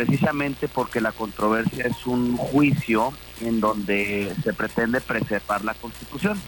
[0.00, 6.40] precisamente porque la controversia es un juicio en donde se pretende preservar la Constitución.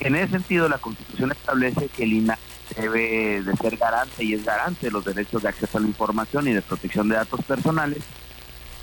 [0.00, 2.38] En ese sentido, la Constitución establece que el INAH
[2.78, 6.48] debe de ser garante y es garante de los derechos de acceso a la información
[6.48, 7.98] y de protección de datos personales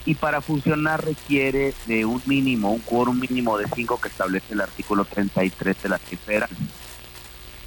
[0.06, 4.62] y para funcionar requiere de un mínimo, un quórum mínimo de cinco que establece el
[4.62, 6.50] artículo 33 de la ley federal.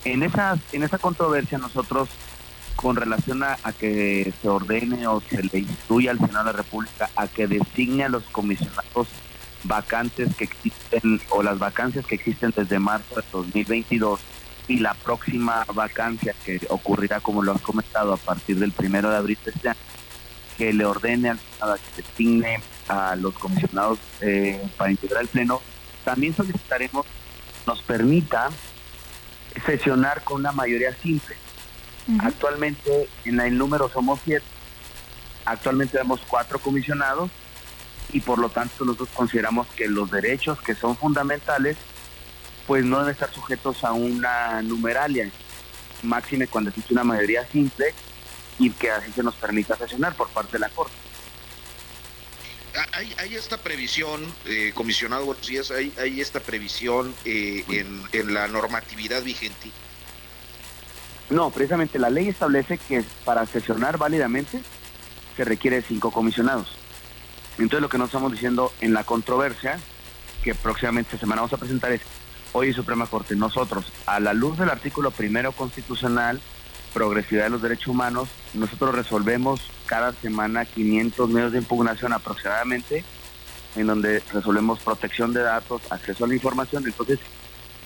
[0.05, 2.09] En esa, en esa controversia nosotros,
[2.77, 7.11] con relación a, que se ordene o se le instruya al Senado de la República
[7.17, 9.09] a que designe a los comisionados
[9.65, 14.21] vacantes que existen o las vacancias que existen desde marzo de 2022
[14.69, 19.17] y la próxima vacancia que ocurrirá, como lo has comentado, a partir del primero de
[19.17, 19.79] abril de este año,
[20.57, 25.61] que le ordene al Senado que designe a los comisionados eh, para integrar el Pleno,
[26.05, 27.07] también solicitaremos
[27.67, 28.51] nos permita
[29.65, 31.37] sesionar con una mayoría simple.
[32.21, 34.45] Actualmente en el número somos siete,
[35.47, 37.31] actualmente tenemos cuatro comisionados
[38.13, 41.77] y por lo tanto nosotros consideramos que los derechos que son fundamentales
[42.67, 45.31] pues no deben estar sujetos a una numeralia,
[46.03, 47.95] máxime cuando existe una mayoría simple
[48.59, 50.93] y que así se nos permita sesionar por parte de la Corte.
[52.93, 58.35] Hay, hay esta previsión, eh, comisionado, buenos días, hay, hay esta previsión eh, en, en
[58.35, 59.71] la normatividad vigente.
[61.31, 64.61] No, precisamente la ley establece que para sesionar válidamente
[65.37, 66.69] se requiere cinco comisionados.
[67.59, 69.79] Entonces lo que nos estamos diciendo en la controversia,
[70.43, 72.03] que próximamente esta semana vamos a presentar, es,
[72.53, 76.41] hoy Suprema Corte, nosotros, a la luz del artículo primero constitucional,
[76.93, 83.05] progresividad de los derechos humanos, nosotros resolvemos cada semana 500 medios de impugnación aproximadamente,
[83.77, 87.19] en donde resolvemos protección de datos, acceso a la información, entonces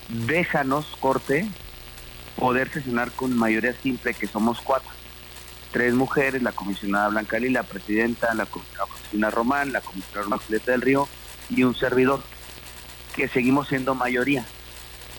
[0.09, 1.47] déjanos, Corte,
[2.39, 4.89] poder sesionar con mayoría simple, que somos cuatro.
[5.71, 10.81] Tres mujeres, la comisionada Blanca Lila, la presidenta, la comisionada Román, la comisionada Julieta del
[10.81, 11.07] Río
[11.49, 12.23] y un servidor,
[13.15, 14.45] que seguimos siendo mayoría.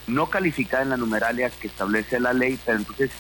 [0.07, 3.11] No calificada en la numeralia que establece la ley, pero entonces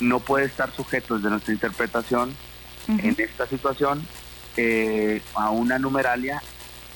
[0.00, 2.34] no puede estar sujeto desde nuestra interpretación
[2.88, 4.06] en esta situación
[4.56, 6.42] eh, a una numeralia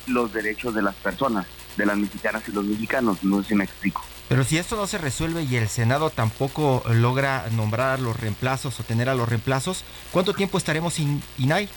[0.06, 3.22] los derechos de las personas, de las mexicanas y los mexicanos.
[3.22, 4.02] No sé si me explico.
[4.28, 8.78] Pero si esto no se resuelve y el Senado tampoco logra nombrar a los reemplazos
[8.78, 11.68] o tener a los reemplazos, ¿cuánto tiempo estaremos sin INAI?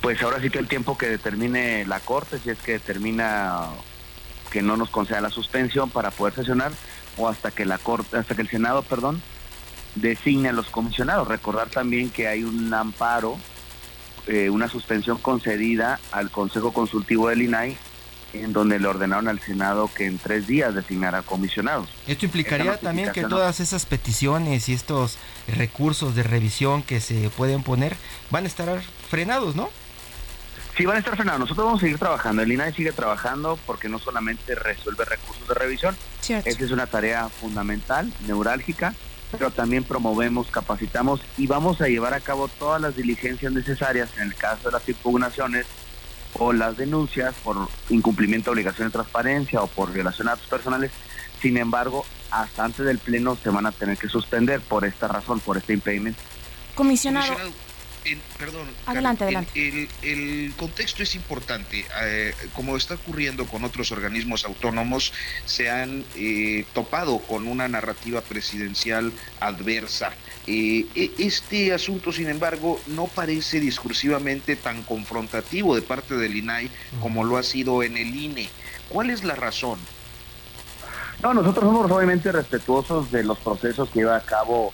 [0.00, 3.68] Pues ahora sí que el tiempo que determine la Corte, si es que determina
[4.50, 6.72] que no nos conceda la suspensión para poder sesionar,
[7.16, 9.22] o hasta que la Corte, hasta que el Senado, perdón,
[9.94, 11.28] designe a los comisionados.
[11.28, 13.36] Recordar también que hay un amparo,
[14.26, 17.76] eh, una suspensión concedida al Consejo Consultivo del INAI
[18.34, 21.88] en donde le ordenaron al Senado que en tres días designara comisionados.
[22.06, 25.18] Esto implicaría también que todas esas peticiones y estos
[25.48, 27.96] recursos de revisión que se pueden poner
[28.30, 29.68] van a estar frenados, ¿no?
[30.76, 31.40] Sí, van a estar frenados.
[31.40, 32.42] Nosotros vamos a seguir trabajando.
[32.42, 37.28] El INAI sigue trabajando porque no solamente resuelve recursos de revisión, esa es una tarea
[37.28, 38.94] fundamental, neurálgica,
[39.30, 44.24] pero también promovemos, capacitamos y vamos a llevar a cabo todas las diligencias necesarias en
[44.24, 45.66] el caso de las impugnaciones
[46.38, 50.90] o las denuncias por incumplimiento de obligación de transparencia o por violación a datos personales.
[51.40, 55.40] Sin embargo, hasta antes del pleno se van a tener que suspender por esta razón,
[55.40, 56.20] por este impedimento.
[56.74, 57.34] Comisionado.
[58.38, 58.68] Perdón.
[58.86, 59.88] Adelante, adelante.
[60.02, 61.84] El, contexto es importante.
[62.02, 65.12] Eh, como está ocurriendo con otros organismos autónomos,
[65.44, 70.12] se han eh, topado con una narrativa presidencial adversa.
[70.46, 76.70] Eh, e, este asunto, sin embargo, no parece discursivamente tan confrontativo de parte del INAI
[77.00, 78.48] como lo ha sido en el INE.
[78.88, 79.78] ¿Cuál es la razón?
[81.22, 84.72] No, nosotros somos obviamente respetuosos de los procesos que lleva a cabo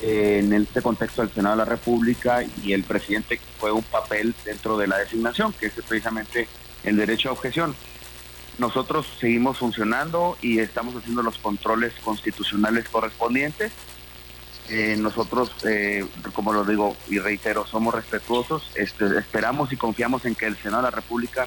[0.00, 4.78] en este contexto del Senado de la República y el presidente juega un papel dentro
[4.78, 6.48] de la designación, que es precisamente
[6.84, 7.74] el derecho a objeción.
[8.58, 13.72] Nosotros seguimos funcionando y estamos haciendo los controles constitucionales correspondientes
[14.68, 20.34] eh, nosotros, eh, como lo digo y reitero, somos respetuosos, este, esperamos y confiamos en
[20.34, 21.46] que el Senado de la República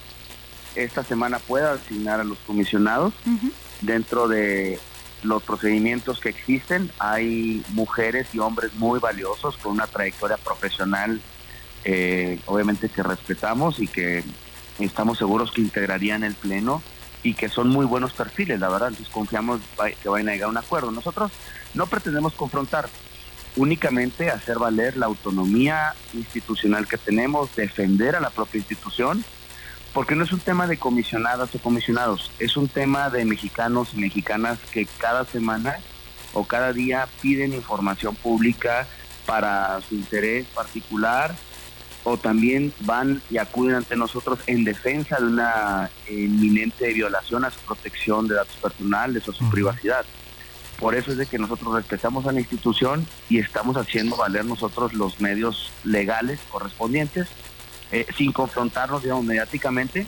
[0.75, 3.13] esta semana pueda asignar a los comisionados
[3.81, 4.77] dentro de
[5.25, 6.91] los procedimientos que existen.
[6.99, 11.21] Hay mujeres y hombres muy valiosos con una trayectoria profesional,
[11.83, 14.23] eh, obviamente que respetamos y que
[14.79, 16.81] estamos seguros que integrarían el Pleno
[17.23, 18.89] y que son muy buenos perfiles, la verdad.
[18.89, 19.59] Entonces confiamos
[20.01, 20.91] que vayan a llegar a un acuerdo.
[20.91, 21.31] Nosotros
[21.73, 22.87] no pretendemos confrontar,
[23.55, 29.23] únicamente hacer valer la autonomía institucional que tenemos, defender a la propia institución,
[29.95, 33.99] porque no es un tema de comisionadas o comisionados, es un tema de mexicanos y
[33.99, 35.77] mexicanas que cada semana
[36.33, 38.87] o cada día piden información pública
[39.25, 41.33] para su interés particular
[42.03, 47.61] o también van y acuden ante nosotros en defensa de una inminente violación a su
[47.61, 50.05] protección de datos personales o su privacidad.
[50.77, 54.93] Por eso es de que nosotros respetamos a la institución y estamos haciendo valer nosotros
[54.93, 57.29] los medios legales correspondientes,
[57.91, 60.05] eh, sin confrontarnos, digamos, mediáticamente,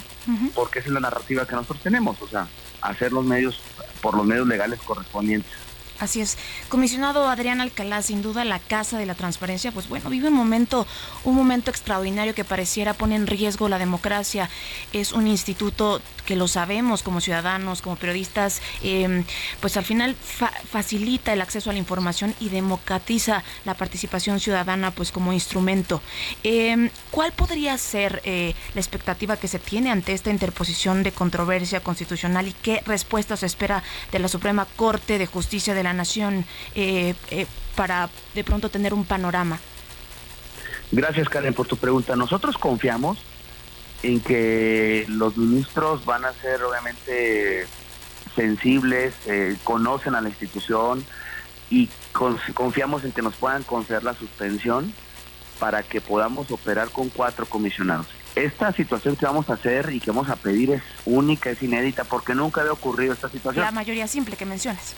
[0.53, 2.47] porque esa es la narrativa que nosotros tenemos, o sea,
[2.81, 3.60] hacer los medios
[4.02, 5.52] por los medios legales correspondientes.
[6.00, 6.37] Así es.
[6.69, 10.85] Comisionado Adrián Alcalá, sin duda la Casa de la Transparencia, pues bueno, vive un momento,
[11.23, 14.50] un momento extraordinario que pareciera pone en riesgo la democracia.
[14.93, 19.23] Es un instituto que lo sabemos como ciudadanos, como periodistas, em,
[19.62, 25.12] pues al final facilita el acceso a la información y democratiza la participación ciudadana pues
[25.12, 26.02] como instrumento.
[26.43, 31.79] Em, ¿Cuál podría ser eh, la expectativa que se tiene ante esta interposición de controversia
[31.79, 36.46] constitucional y qué respuesta se espera de la Suprema Corte de Justicia de la Nación
[36.75, 39.60] eh, eh, para de pronto tener un panorama?
[40.92, 42.15] Gracias Karen por tu pregunta.
[42.15, 43.19] Nosotros confiamos
[44.04, 47.67] en que los ministros van a ser obviamente
[48.35, 51.04] sensibles, eh, conocen a la institución
[51.69, 51.90] y
[52.54, 54.94] confiamos en que nos puedan conceder la suspensión
[55.60, 58.08] para que podamos operar con cuatro comisionados.
[58.35, 62.04] Esta situación que vamos a hacer y que vamos a pedir es única, es inédita,
[62.04, 63.65] porque nunca había ocurrido esta situación.
[63.65, 64.94] La mayoría simple que mencionas.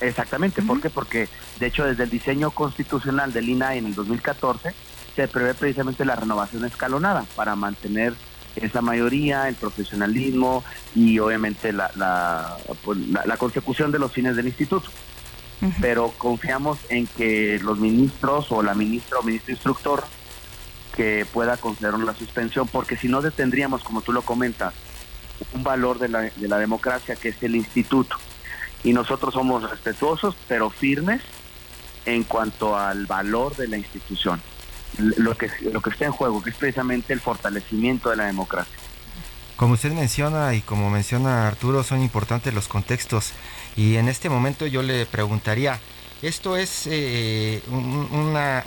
[0.00, 0.90] Exactamente, ¿por qué?
[0.90, 1.28] Porque
[1.58, 4.74] de hecho desde el diseño constitucional del INAI en el 2014
[5.14, 8.14] se prevé precisamente la renovación escalonada para mantener
[8.56, 14.46] esa mayoría, el profesionalismo y obviamente la, la, pues, la, consecución de los fines del
[14.46, 14.90] instituto.
[15.80, 20.04] Pero confiamos en que los ministros o la ministra o ministro instructor
[20.94, 24.74] que pueda conceder la suspensión, porque si no detendríamos, como tú lo comentas,
[25.54, 28.16] un valor de la, de la democracia que es el instituto.
[28.84, 31.22] Y nosotros somos respetuosos, pero firmes
[32.04, 34.40] en cuanto al valor de la institución
[34.98, 38.76] lo que, lo que está en juego, que es precisamente el fortalecimiento de la democracia.
[39.56, 43.32] Como usted menciona y como menciona Arturo, son importantes los contextos.
[43.74, 45.80] Y en este momento yo le preguntaría,
[46.22, 48.64] ¿esto es eh, una,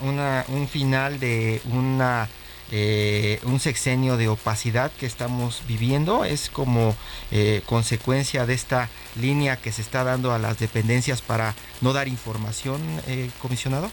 [0.48, 2.28] un final de una
[2.70, 6.24] eh, un sexenio de opacidad que estamos viviendo?
[6.24, 6.94] ¿Es como
[7.30, 12.08] eh, consecuencia de esta línea que se está dando a las dependencias para no dar
[12.08, 12.80] información,
[13.40, 13.90] comisionado?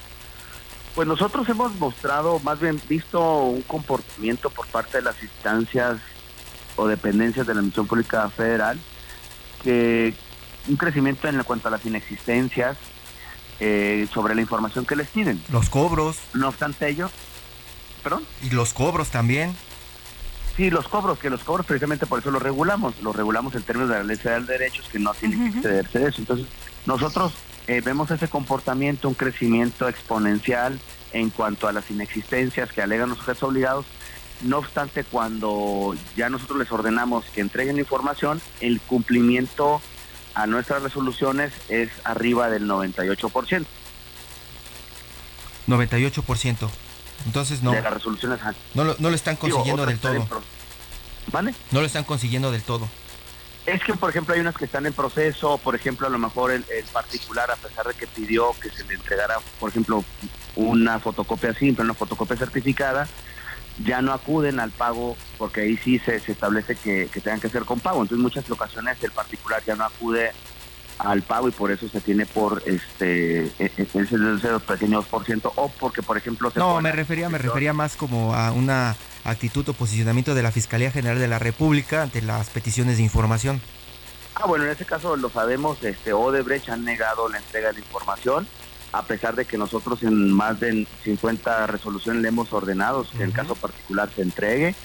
[0.95, 5.97] Pues nosotros hemos mostrado, más bien visto un comportamiento por parte de las instancias
[6.75, 8.79] o dependencias de la Misión Pública Federal,
[9.63, 10.13] que
[10.67, 12.77] un crecimiento en cuanto a las inexistencias
[13.59, 15.41] eh, sobre la información que les piden.
[15.51, 16.17] Los cobros.
[16.33, 17.09] No obstante ello,
[18.03, 18.23] ¿perdón?
[18.43, 19.55] Y los cobros también.
[20.55, 23.89] Sí, los cobros, que los cobros precisamente por eso los regulamos, los regulamos en términos
[23.89, 26.21] de la ley federal de derechos que no tiene que excederse de eso.
[26.21, 26.47] Entonces,
[26.87, 27.33] nosotros
[27.67, 30.79] eh, vemos ese comportamiento, un crecimiento exponencial
[31.13, 33.85] en cuanto a las inexistencias que alegan los sujetos obligados.
[34.41, 39.79] No obstante, cuando ya nosotros les ordenamos que entreguen información, el cumplimiento
[40.33, 43.65] a nuestras resoluciones es arriba del 98%.
[45.67, 46.69] 98%.
[47.25, 47.71] Entonces no.
[47.71, 48.39] De las resoluciones.
[48.73, 50.27] No lo, no lo están consiguiendo del todo.
[51.31, 51.53] ¿Vale?
[51.71, 52.87] No lo están consiguiendo del todo.
[53.67, 56.51] Es que, por ejemplo, hay unas que están en proceso, por ejemplo, a lo mejor
[56.51, 56.63] el,
[56.93, 60.05] particular, a pesar de que pidió que se le entregara, por ejemplo,
[60.55, 63.09] una fotocopia simple, una fotocopia certificada,
[63.83, 67.81] ya no acuden al pago porque ahí sí se, establece que, tengan que ser con
[67.81, 67.97] pago.
[67.97, 70.31] Entonces, en muchas ocasiones el particular ya no acude
[70.99, 75.51] al pago y por eso se tiene por este e, e, ese pequeños por ciento
[75.55, 79.73] o porque por ejemplo no me refería me refería más como a una actitud o
[79.73, 83.61] posicionamiento de la Fiscalía General de la República ante las peticiones de información.
[84.35, 88.47] Ah, bueno, en este caso lo sabemos, este Odebrecht han negado la entrega de información,
[88.91, 93.31] a pesar de que nosotros en más de 50 resoluciones le hemos ordenado que en
[93.31, 94.75] caso particular se entregue.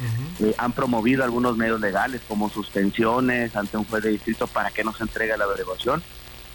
[0.41, 4.85] Eh, han promovido algunos medios legales como suspensiones ante un juez de distrito para que
[4.85, 6.03] no se entregue la averiguación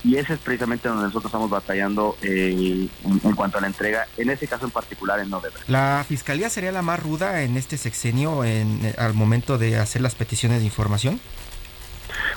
[0.03, 4.29] y ese es precisamente donde nosotros estamos batallando eh, en, cuanto a la entrega, en
[4.29, 5.67] este caso en particular en Odebrecht.
[5.67, 10.01] ¿La fiscalía sería la más ruda en este sexenio en, eh, al momento de hacer
[10.01, 11.19] las peticiones de información?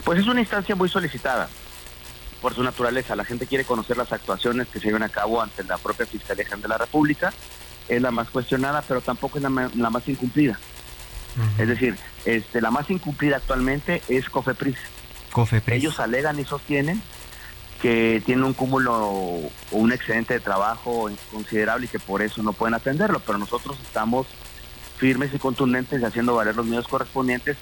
[0.04, 1.48] Pues es una instancia muy solicitada
[2.40, 3.16] por su naturaleza.
[3.16, 6.44] La gente quiere conocer las actuaciones que se llevan a cabo ante la propia Fiscalía
[6.44, 7.32] General de la República.
[7.88, 10.58] Es la más cuestionada, pero tampoco es la, más incumplida.
[11.58, 14.76] Es decir, este, la más incumplida actualmente es COFEPRIS.
[15.32, 15.76] COFEPRIS.
[15.76, 17.02] Ellos alegan y sostienen
[17.80, 22.52] que tiene un cúmulo o un excedente de trabajo considerable y que por eso no
[22.52, 24.26] pueden atenderlo, pero nosotros estamos
[24.98, 27.56] firmes y contundentes haciendo valer los medios correspondientes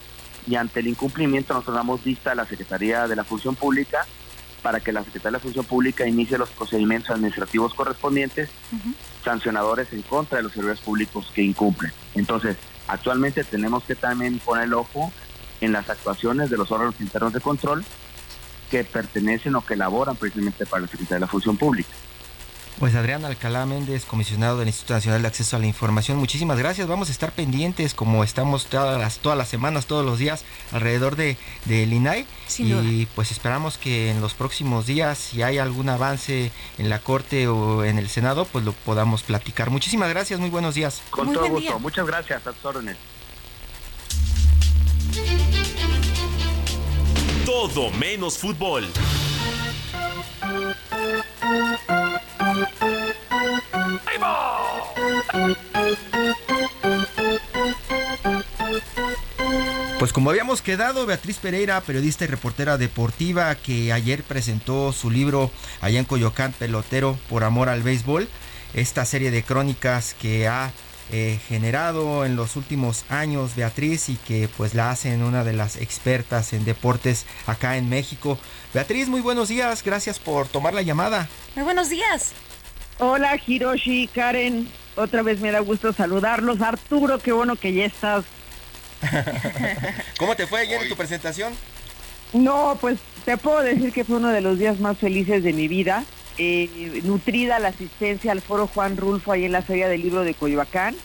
[0.48, 4.06] y ante el incumplimiento nosotros damos vista a la Secretaría de la Función Pública
[4.62, 8.50] para que la Secretaría de la Función Pública inicie los procedimientos administrativos correspondientes,
[9.24, 11.92] sancionadores en contra de los servidores públicos que incumplen.
[12.14, 12.56] Entonces,
[12.86, 15.12] actualmente tenemos que también poner el ojo
[15.60, 17.84] en las actuaciones de los órganos internos de control
[18.70, 21.90] que pertenecen o que laboran precisamente para la Secretaría de la Función Pública.
[22.78, 26.86] Pues Adrián Alcalá Méndez, comisionado del Instituto Nacional de Acceso a la Información, muchísimas gracias.
[26.86, 31.16] Vamos a estar pendientes como estamos todas las, todas las semanas, todos los días alrededor
[31.16, 32.24] de, del INAI.
[32.58, 37.48] y pues esperamos que en los próximos días, si hay algún avance en la Corte
[37.48, 39.70] o en el Senado, pues lo podamos platicar.
[39.70, 41.02] Muchísimas gracias, muy buenos días.
[41.10, 42.96] Con todo gusto, muchas gracias, a tus órdenes.
[47.44, 48.86] Todo menos fútbol.
[59.98, 65.50] Pues como habíamos quedado, Beatriz Pereira, periodista y reportera deportiva, que ayer presentó su libro
[65.80, 68.28] allá en Coyoacán, Pelotero por Amor al Béisbol,
[68.74, 70.72] esta serie de crónicas que ha
[71.10, 75.76] eh, generado en los últimos años Beatriz y que pues la hacen una de las
[75.76, 78.38] expertas en deportes acá en México.
[78.72, 81.28] Beatriz, muy buenos días, gracias por tomar la llamada.
[81.56, 82.34] Muy buenos días.
[83.00, 86.60] Hola Hiroshi, Karen, otra vez me da gusto saludarlos.
[86.60, 88.24] Arturo, qué bueno que ya estás.
[90.18, 91.52] ¿Cómo te fue ayer en tu presentación?
[92.32, 95.68] No, pues te puedo decir que fue uno de los días más felices de mi
[95.68, 96.04] vida.
[96.38, 100.34] Eh, nutrida la asistencia al foro Juan Rulfo ahí en la Feria del Libro de
[100.34, 100.96] Coyoacán.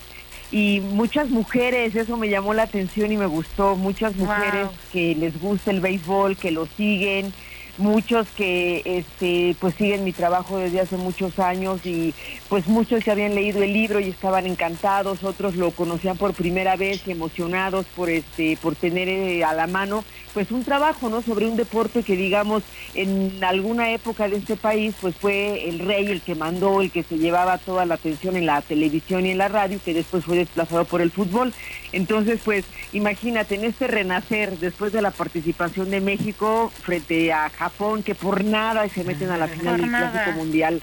[0.50, 5.40] Y muchas mujeres, eso me llamó la atención y me gustó, muchas mujeres que les
[5.40, 7.32] gusta el béisbol, que lo siguen,
[7.78, 12.14] muchos que este pues siguen mi trabajo desde hace muchos años y
[12.48, 16.76] pues muchos que habían leído el libro y estaban encantados, otros lo conocían por primera
[16.76, 21.22] vez y emocionados por este por tener eh, a la mano pues un trabajo, ¿no?
[21.22, 22.64] sobre un deporte que digamos
[22.94, 27.02] en alguna época de este país pues fue el rey el que mandó, el que
[27.02, 30.36] se llevaba toda la atención en la televisión y en la radio, que después fue
[30.36, 31.52] desplazado por el fútbol.
[31.92, 37.48] Entonces, pues imagínate en este renacer después de la participación de México frente a
[38.04, 40.82] que por nada se meten a la final del Clásico Mundial.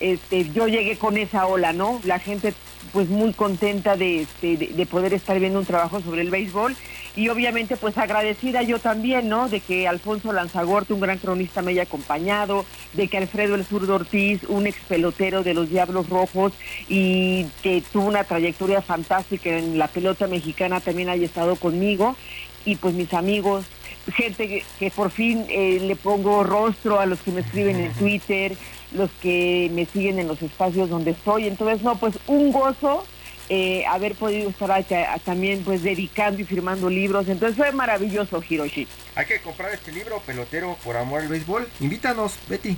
[0.00, 2.00] Este, yo llegué con esa ola, ¿no?
[2.04, 2.54] La gente
[2.92, 6.74] pues muy contenta de, este, de, poder estar viendo un trabajo sobre el béisbol
[7.14, 9.48] y obviamente pues agradecida yo también, ¿no?
[9.48, 12.64] De que Alfonso Lanzagorte, un gran cronista, me haya acompañado,
[12.94, 16.54] de que Alfredo El Zurdo Ortiz, un ex pelotero de los Diablos Rojos
[16.88, 22.16] y que tuvo una trayectoria fantástica en la pelota mexicana, también haya estado conmigo
[22.64, 23.66] y pues mis amigos,
[24.12, 28.56] gente que, por fin eh, le pongo rostro a los que me escriben en Twitter,
[28.92, 31.46] los que me siguen en los espacios donde estoy.
[31.46, 33.04] Entonces, no, pues un gozo
[33.52, 34.84] eh, haber podido estar
[35.24, 37.28] también pues dedicando y firmando libros.
[37.28, 38.86] Entonces fue maravilloso, Hiroshi.
[39.16, 41.68] Hay que comprar este libro, Pelotero por Amor al Béisbol.
[41.80, 42.76] Invítanos, Betty.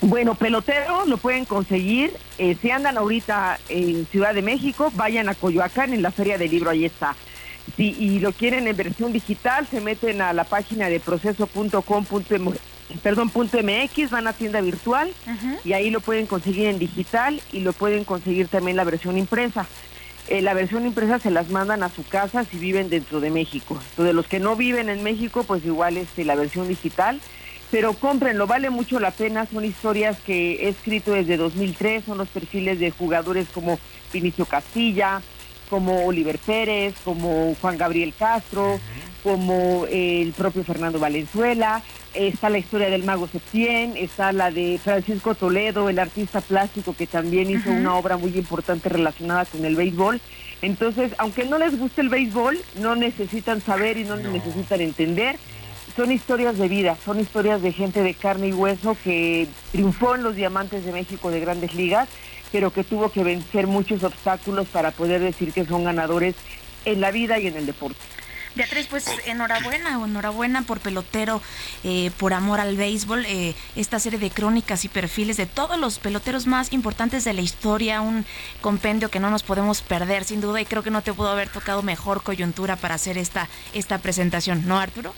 [0.00, 2.12] Bueno, pelotero lo pueden conseguir.
[2.38, 6.50] Eh, si andan ahorita en Ciudad de México, vayan a Coyoacán en la Feria del
[6.50, 7.14] Libro, ahí está.
[7.76, 12.60] Si y lo quieren en versión digital, se meten a la página de proceso.com.mx
[13.02, 15.12] perdón, punto MX, van a tienda virtual
[15.64, 19.66] y ahí lo pueden conseguir en digital y lo pueden conseguir también la versión impresa.
[20.28, 23.78] Eh, la versión impresa se las mandan a su casa si viven dentro de México.
[23.90, 27.20] Entonces, los que no viven en México, pues igual es este, la versión digital.
[27.70, 29.46] Pero cómprenlo, vale mucho la pena.
[29.46, 33.78] Son historias que he escrito desde 2003, son los perfiles de jugadores como
[34.12, 35.22] Vinicio Castilla,
[35.72, 38.78] como Oliver Pérez, como Juan Gabriel Castro,
[39.22, 41.82] como el propio Fernando Valenzuela.
[42.12, 47.06] Está la historia del mago Septién, está la de Francisco Toledo, el artista plástico que
[47.06, 50.20] también hizo una obra muy importante relacionada con el béisbol.
[50.60, 55.36] Entonces, aunque no les guste el béisbol, no necesitan saber y no, necesitan entender.
[55.96, 60.22] Son historias de vida, son historias de gente de carne y hueso que triunfó en
[60.22, 62.10] los Diamantes de México de grandes ligas,
[62.52, 66.36] pero que tuvo que vencer muchos obstáculos para poder decir que son ganadores
[66.84, 67.98] en la vida y en el deporte.
[68.54, 71.40] Beatriz, pues enhorabuena, enhorabuena por pelotero,
[71.84, 75.98] eh, por amor al béisbol, eh, esta serie de crónicas y perfiles de todos los
[75.98, 78.26] peloteros más importantes de la historia, un
[78.60, 81.48] compendio que no nos podemos perder sin duda y creo que no te pudo haber
[81.48, 85.14] tocado mejor coyuntura para hacer esta, esta presentación, ¿no Arturo?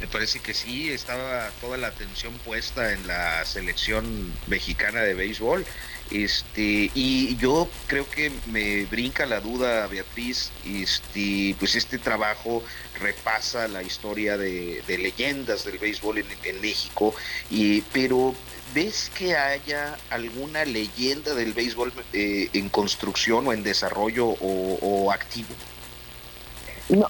[0.00, 5.64] Me parece que sí, estaba toda la atención puesta en la selección mexicana de béisbol
[6.10, 12.62] este, y yo creo que me brinca la duda, Beatriz, este, pues este trabajo
[13.00, 17.14] repasa la historia de, leyendas del béisbol en, México,
[17.50, 18.34] y, pero
[18.74, 25.48] ¿ves que haya alguna leyenda del béisbol eh, en construcción o en desarrollo o, activo?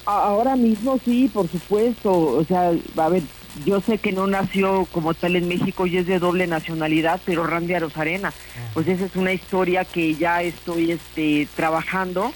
[0.07, 2.12] ahora mismo sí, por supuesto.
[2.12, 3.22] O sea, a ver,
[3.64, 7.46] yo sé que no nació como tal en México y es de doble nacionalidad, pero
[7.46, 8.32] Randy Arozarena,
[8.72, 12.32] pues esa es una historia que ya estoy este, trabajando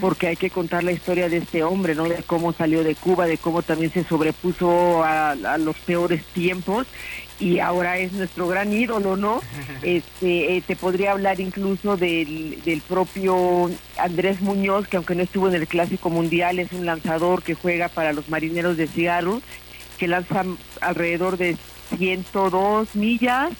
[0.00, 2.04] porque hay que contar la historia de este hombre, ¿no?
[2.04, 6.86] De cómo salió de Cuba, de cómo también se sobrepuso a, los peores tiempos
[7.38, 9.40] y ahora es nuestro gran ídolo, ¿no?
[9.82, 15.48] Este, eh, te podría hablar incluso del, del propio Andrés Muñoz, que aunque no estuvo
[15.48, 19.40] en el Clásico Mundial, es un lanzador que juega para los Marineros de Seattle
[19.98, 20.44] que lanza
[20.80, 21.56] alrededor de
[21.96, 23.50] 102 millas.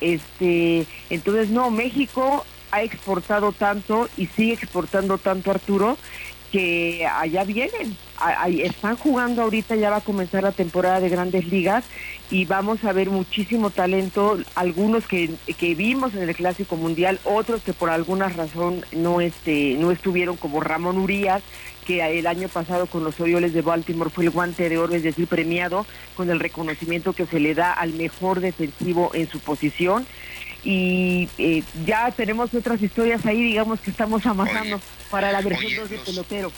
[0.00, 5.96] Este, entonces no, México ha exportado tanto y sigue exportando tanto Arturo
[6.52, 7.96] que allá vienen,
[8.62, 11.82] están jugando ahorita, ya va a comenzar la temporada de grandes ligas
[12.30, 17.62] y vamos a ver muchísimo talento, algunos que, que vimos en el Clásico Mundial, otros
[17.62, 21.42] que por alguna razón no, este, no estuvieron como Ramón Urias,
[21.86, 25.02] que el año pasado con los Orioles de Baltimore fue el guante de oro, es
[25.02, 30.06] decir, premiado con el reconocimiento que se le da al mejor defensivo en su posición.
[30.64, 34.80] y eh, ya tenemos otras historias ahí, digamos que estamos amasando
[35.10, 36.52] para la versión de pelotero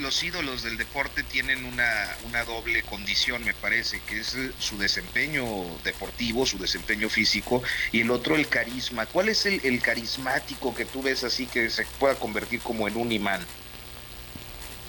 [0.00, 4.78] los ídolos del deporte tienen una, una doble condición, me parece, que es eh, su
[4.78, 5.44] desempeño
[5.84, 7.62] deportivo, su desempeño físico,
[7.92, 9.06] y el otro el carisma.
[9.06, 13.12] ¿Cuál es el, carismático que tú ves así que se pueda convertir como en un
[13.12, 13.44] imán?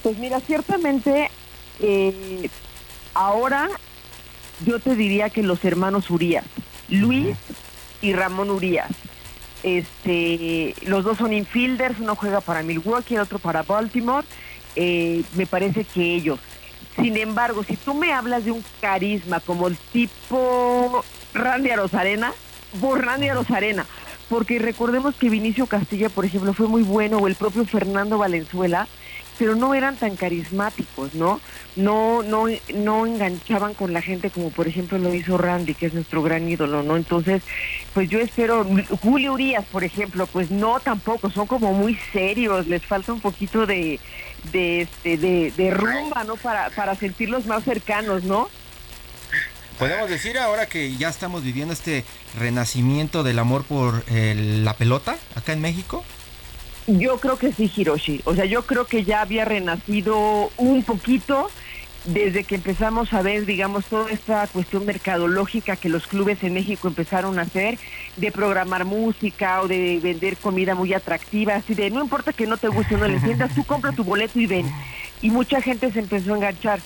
[0.03, 1.29] Pues mira, ciertamente
[1.79, 2.49] eh,
[3.13, 3.69] ahora
[4.65, 6.45] yo te diría que los hermanos Urias,
[6.89, 7.37] Luis
[8.01, 8.89] y Ramón Urias,
[9.63, 14.25] este, los dos son infielders, uno juega para Milwaukee, el otro para Baltimore
[14.75, 16.39] eh, me parece que ellos.
[16.95, 22.33] Sin embargo, si tú me hablas de un carisma como el tipo Randy Rosarena,
[22.79, 23.85] por Randy Rosarena,
[24.29, 28.87] porque recordemos que Vinicio Castilla, por ejemplo, fue muy bueno, o el propio Fernando Valenzuela,
[29.41, 31.41] pero no eran tan carismáticos, ¿no?
[31.75, 35.95] No, no, no enganchaban con la gente como por ejemplo lo hizo Randy, que es
[35.95, 36.95] nuestro gran ídolo, ¿no?
[36.95, 37.41] Entonces,
[37.95, 38.63] pues yo espero,
[39.01, 43.65] Julio Urias, por ejemplo, pues no tampoco, son como muy serios, les falta un poquito
[43.65, 43.99] de,
[44.51, 46.35] de, este, de, rumba, ¿no?
[46.35, 48.47] Para, para sentirlos más cercanos, ¿no?
[49.79, 52.05] Podemos decir ahora que ya estamos viviendo este
[52.37, 56.05] renacimiento del amor por la pelota acá en México.
[56.99, 58.21] Yo creo que sí, Hiroshi.
[58.25, 61.49] O sea, yo creo que ya había renacido un poquito
[62.05, 66.87] desde que empezamos a ver, digamos, toda esta cuestión mercadológica que los clubes en México
[66.87, 67.77] empezaron a hacer,
[68.17, 72.57] de programar música o de vender comida muy atractiva, así de, no importa que no
[72.57, 74.65] te guste o no le entiendas, tú compra tu boleto y ven.
[75.21, 76.79] Y mucha gente se empezó a enganchar.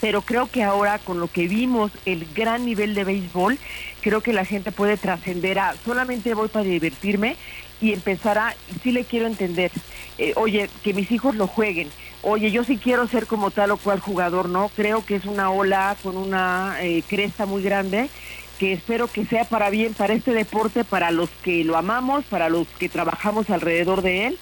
[0.00, 3.58] Pero creo que ahora con lo que vimos, el gran nivel de béisbol,
[4.02, 7.36] creo que la gente puede trascender a solamente voy para divertirme
[7.80, 9.70] y empezar a, sí le quiero entender,
[10.18, 11.88] eh, oye, que mis hijos lo jueguen,
[12.22, 14.70] oye, yo sí quiero ser como tal o cual jugador, ¿no?
[14.74, 18.08] Creo que es una ola con una eh, cresta muy grande
[18.58, 22.48] que espero que sea para bien para este deporte, para los que lo amamos, para
[22.48, 24.38] los que trabajamos alrededor de él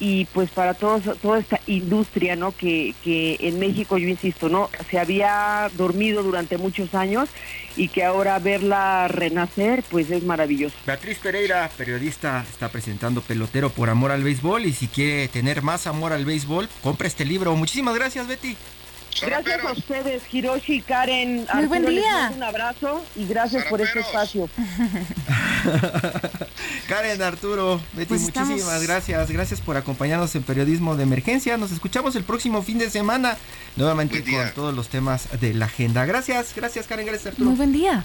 [0.00, 2.52] y pues para todos, toda esta industria ¿no?
[2.52, 7.28] que, que en México, yo insisto, no se había dormido durante muchos años
[7.76, 10.74] y que ahora verla renacer pues es maravilloso.
[10.86, 15.86] Beatriz Pereira, periodista, está presentando Pelotero por Amor al Béisbol y si quiere tener más
[15.86, 17.54] amor al béisbol, compre este libro.
[17.54, 18.56] Muchísimas gracias Betty.
[19.22, 21.46] Gracias a ustedes, Hiroshi y Karen.
[21.54, 22.32] Muy buen día.
[22.34, 24.48] Un abrazo y gracias por este espacio.
[26.88, 29.30] Karen, Arturo, Betty, pues muchísimas gracias.
[29.30, 31.56] Gracias por acompañarnos en Periodismo de Emergencia.
[31.56, 33.36] Nos escuchamos el próximo fin de semana,
[33.76, 36.04] nuevamente con todos los temas de la agenda.
[36.06, 37.50] Gracias, gracias Karen, gracias Arturo.
[37.50, 38.04] Muy buen día.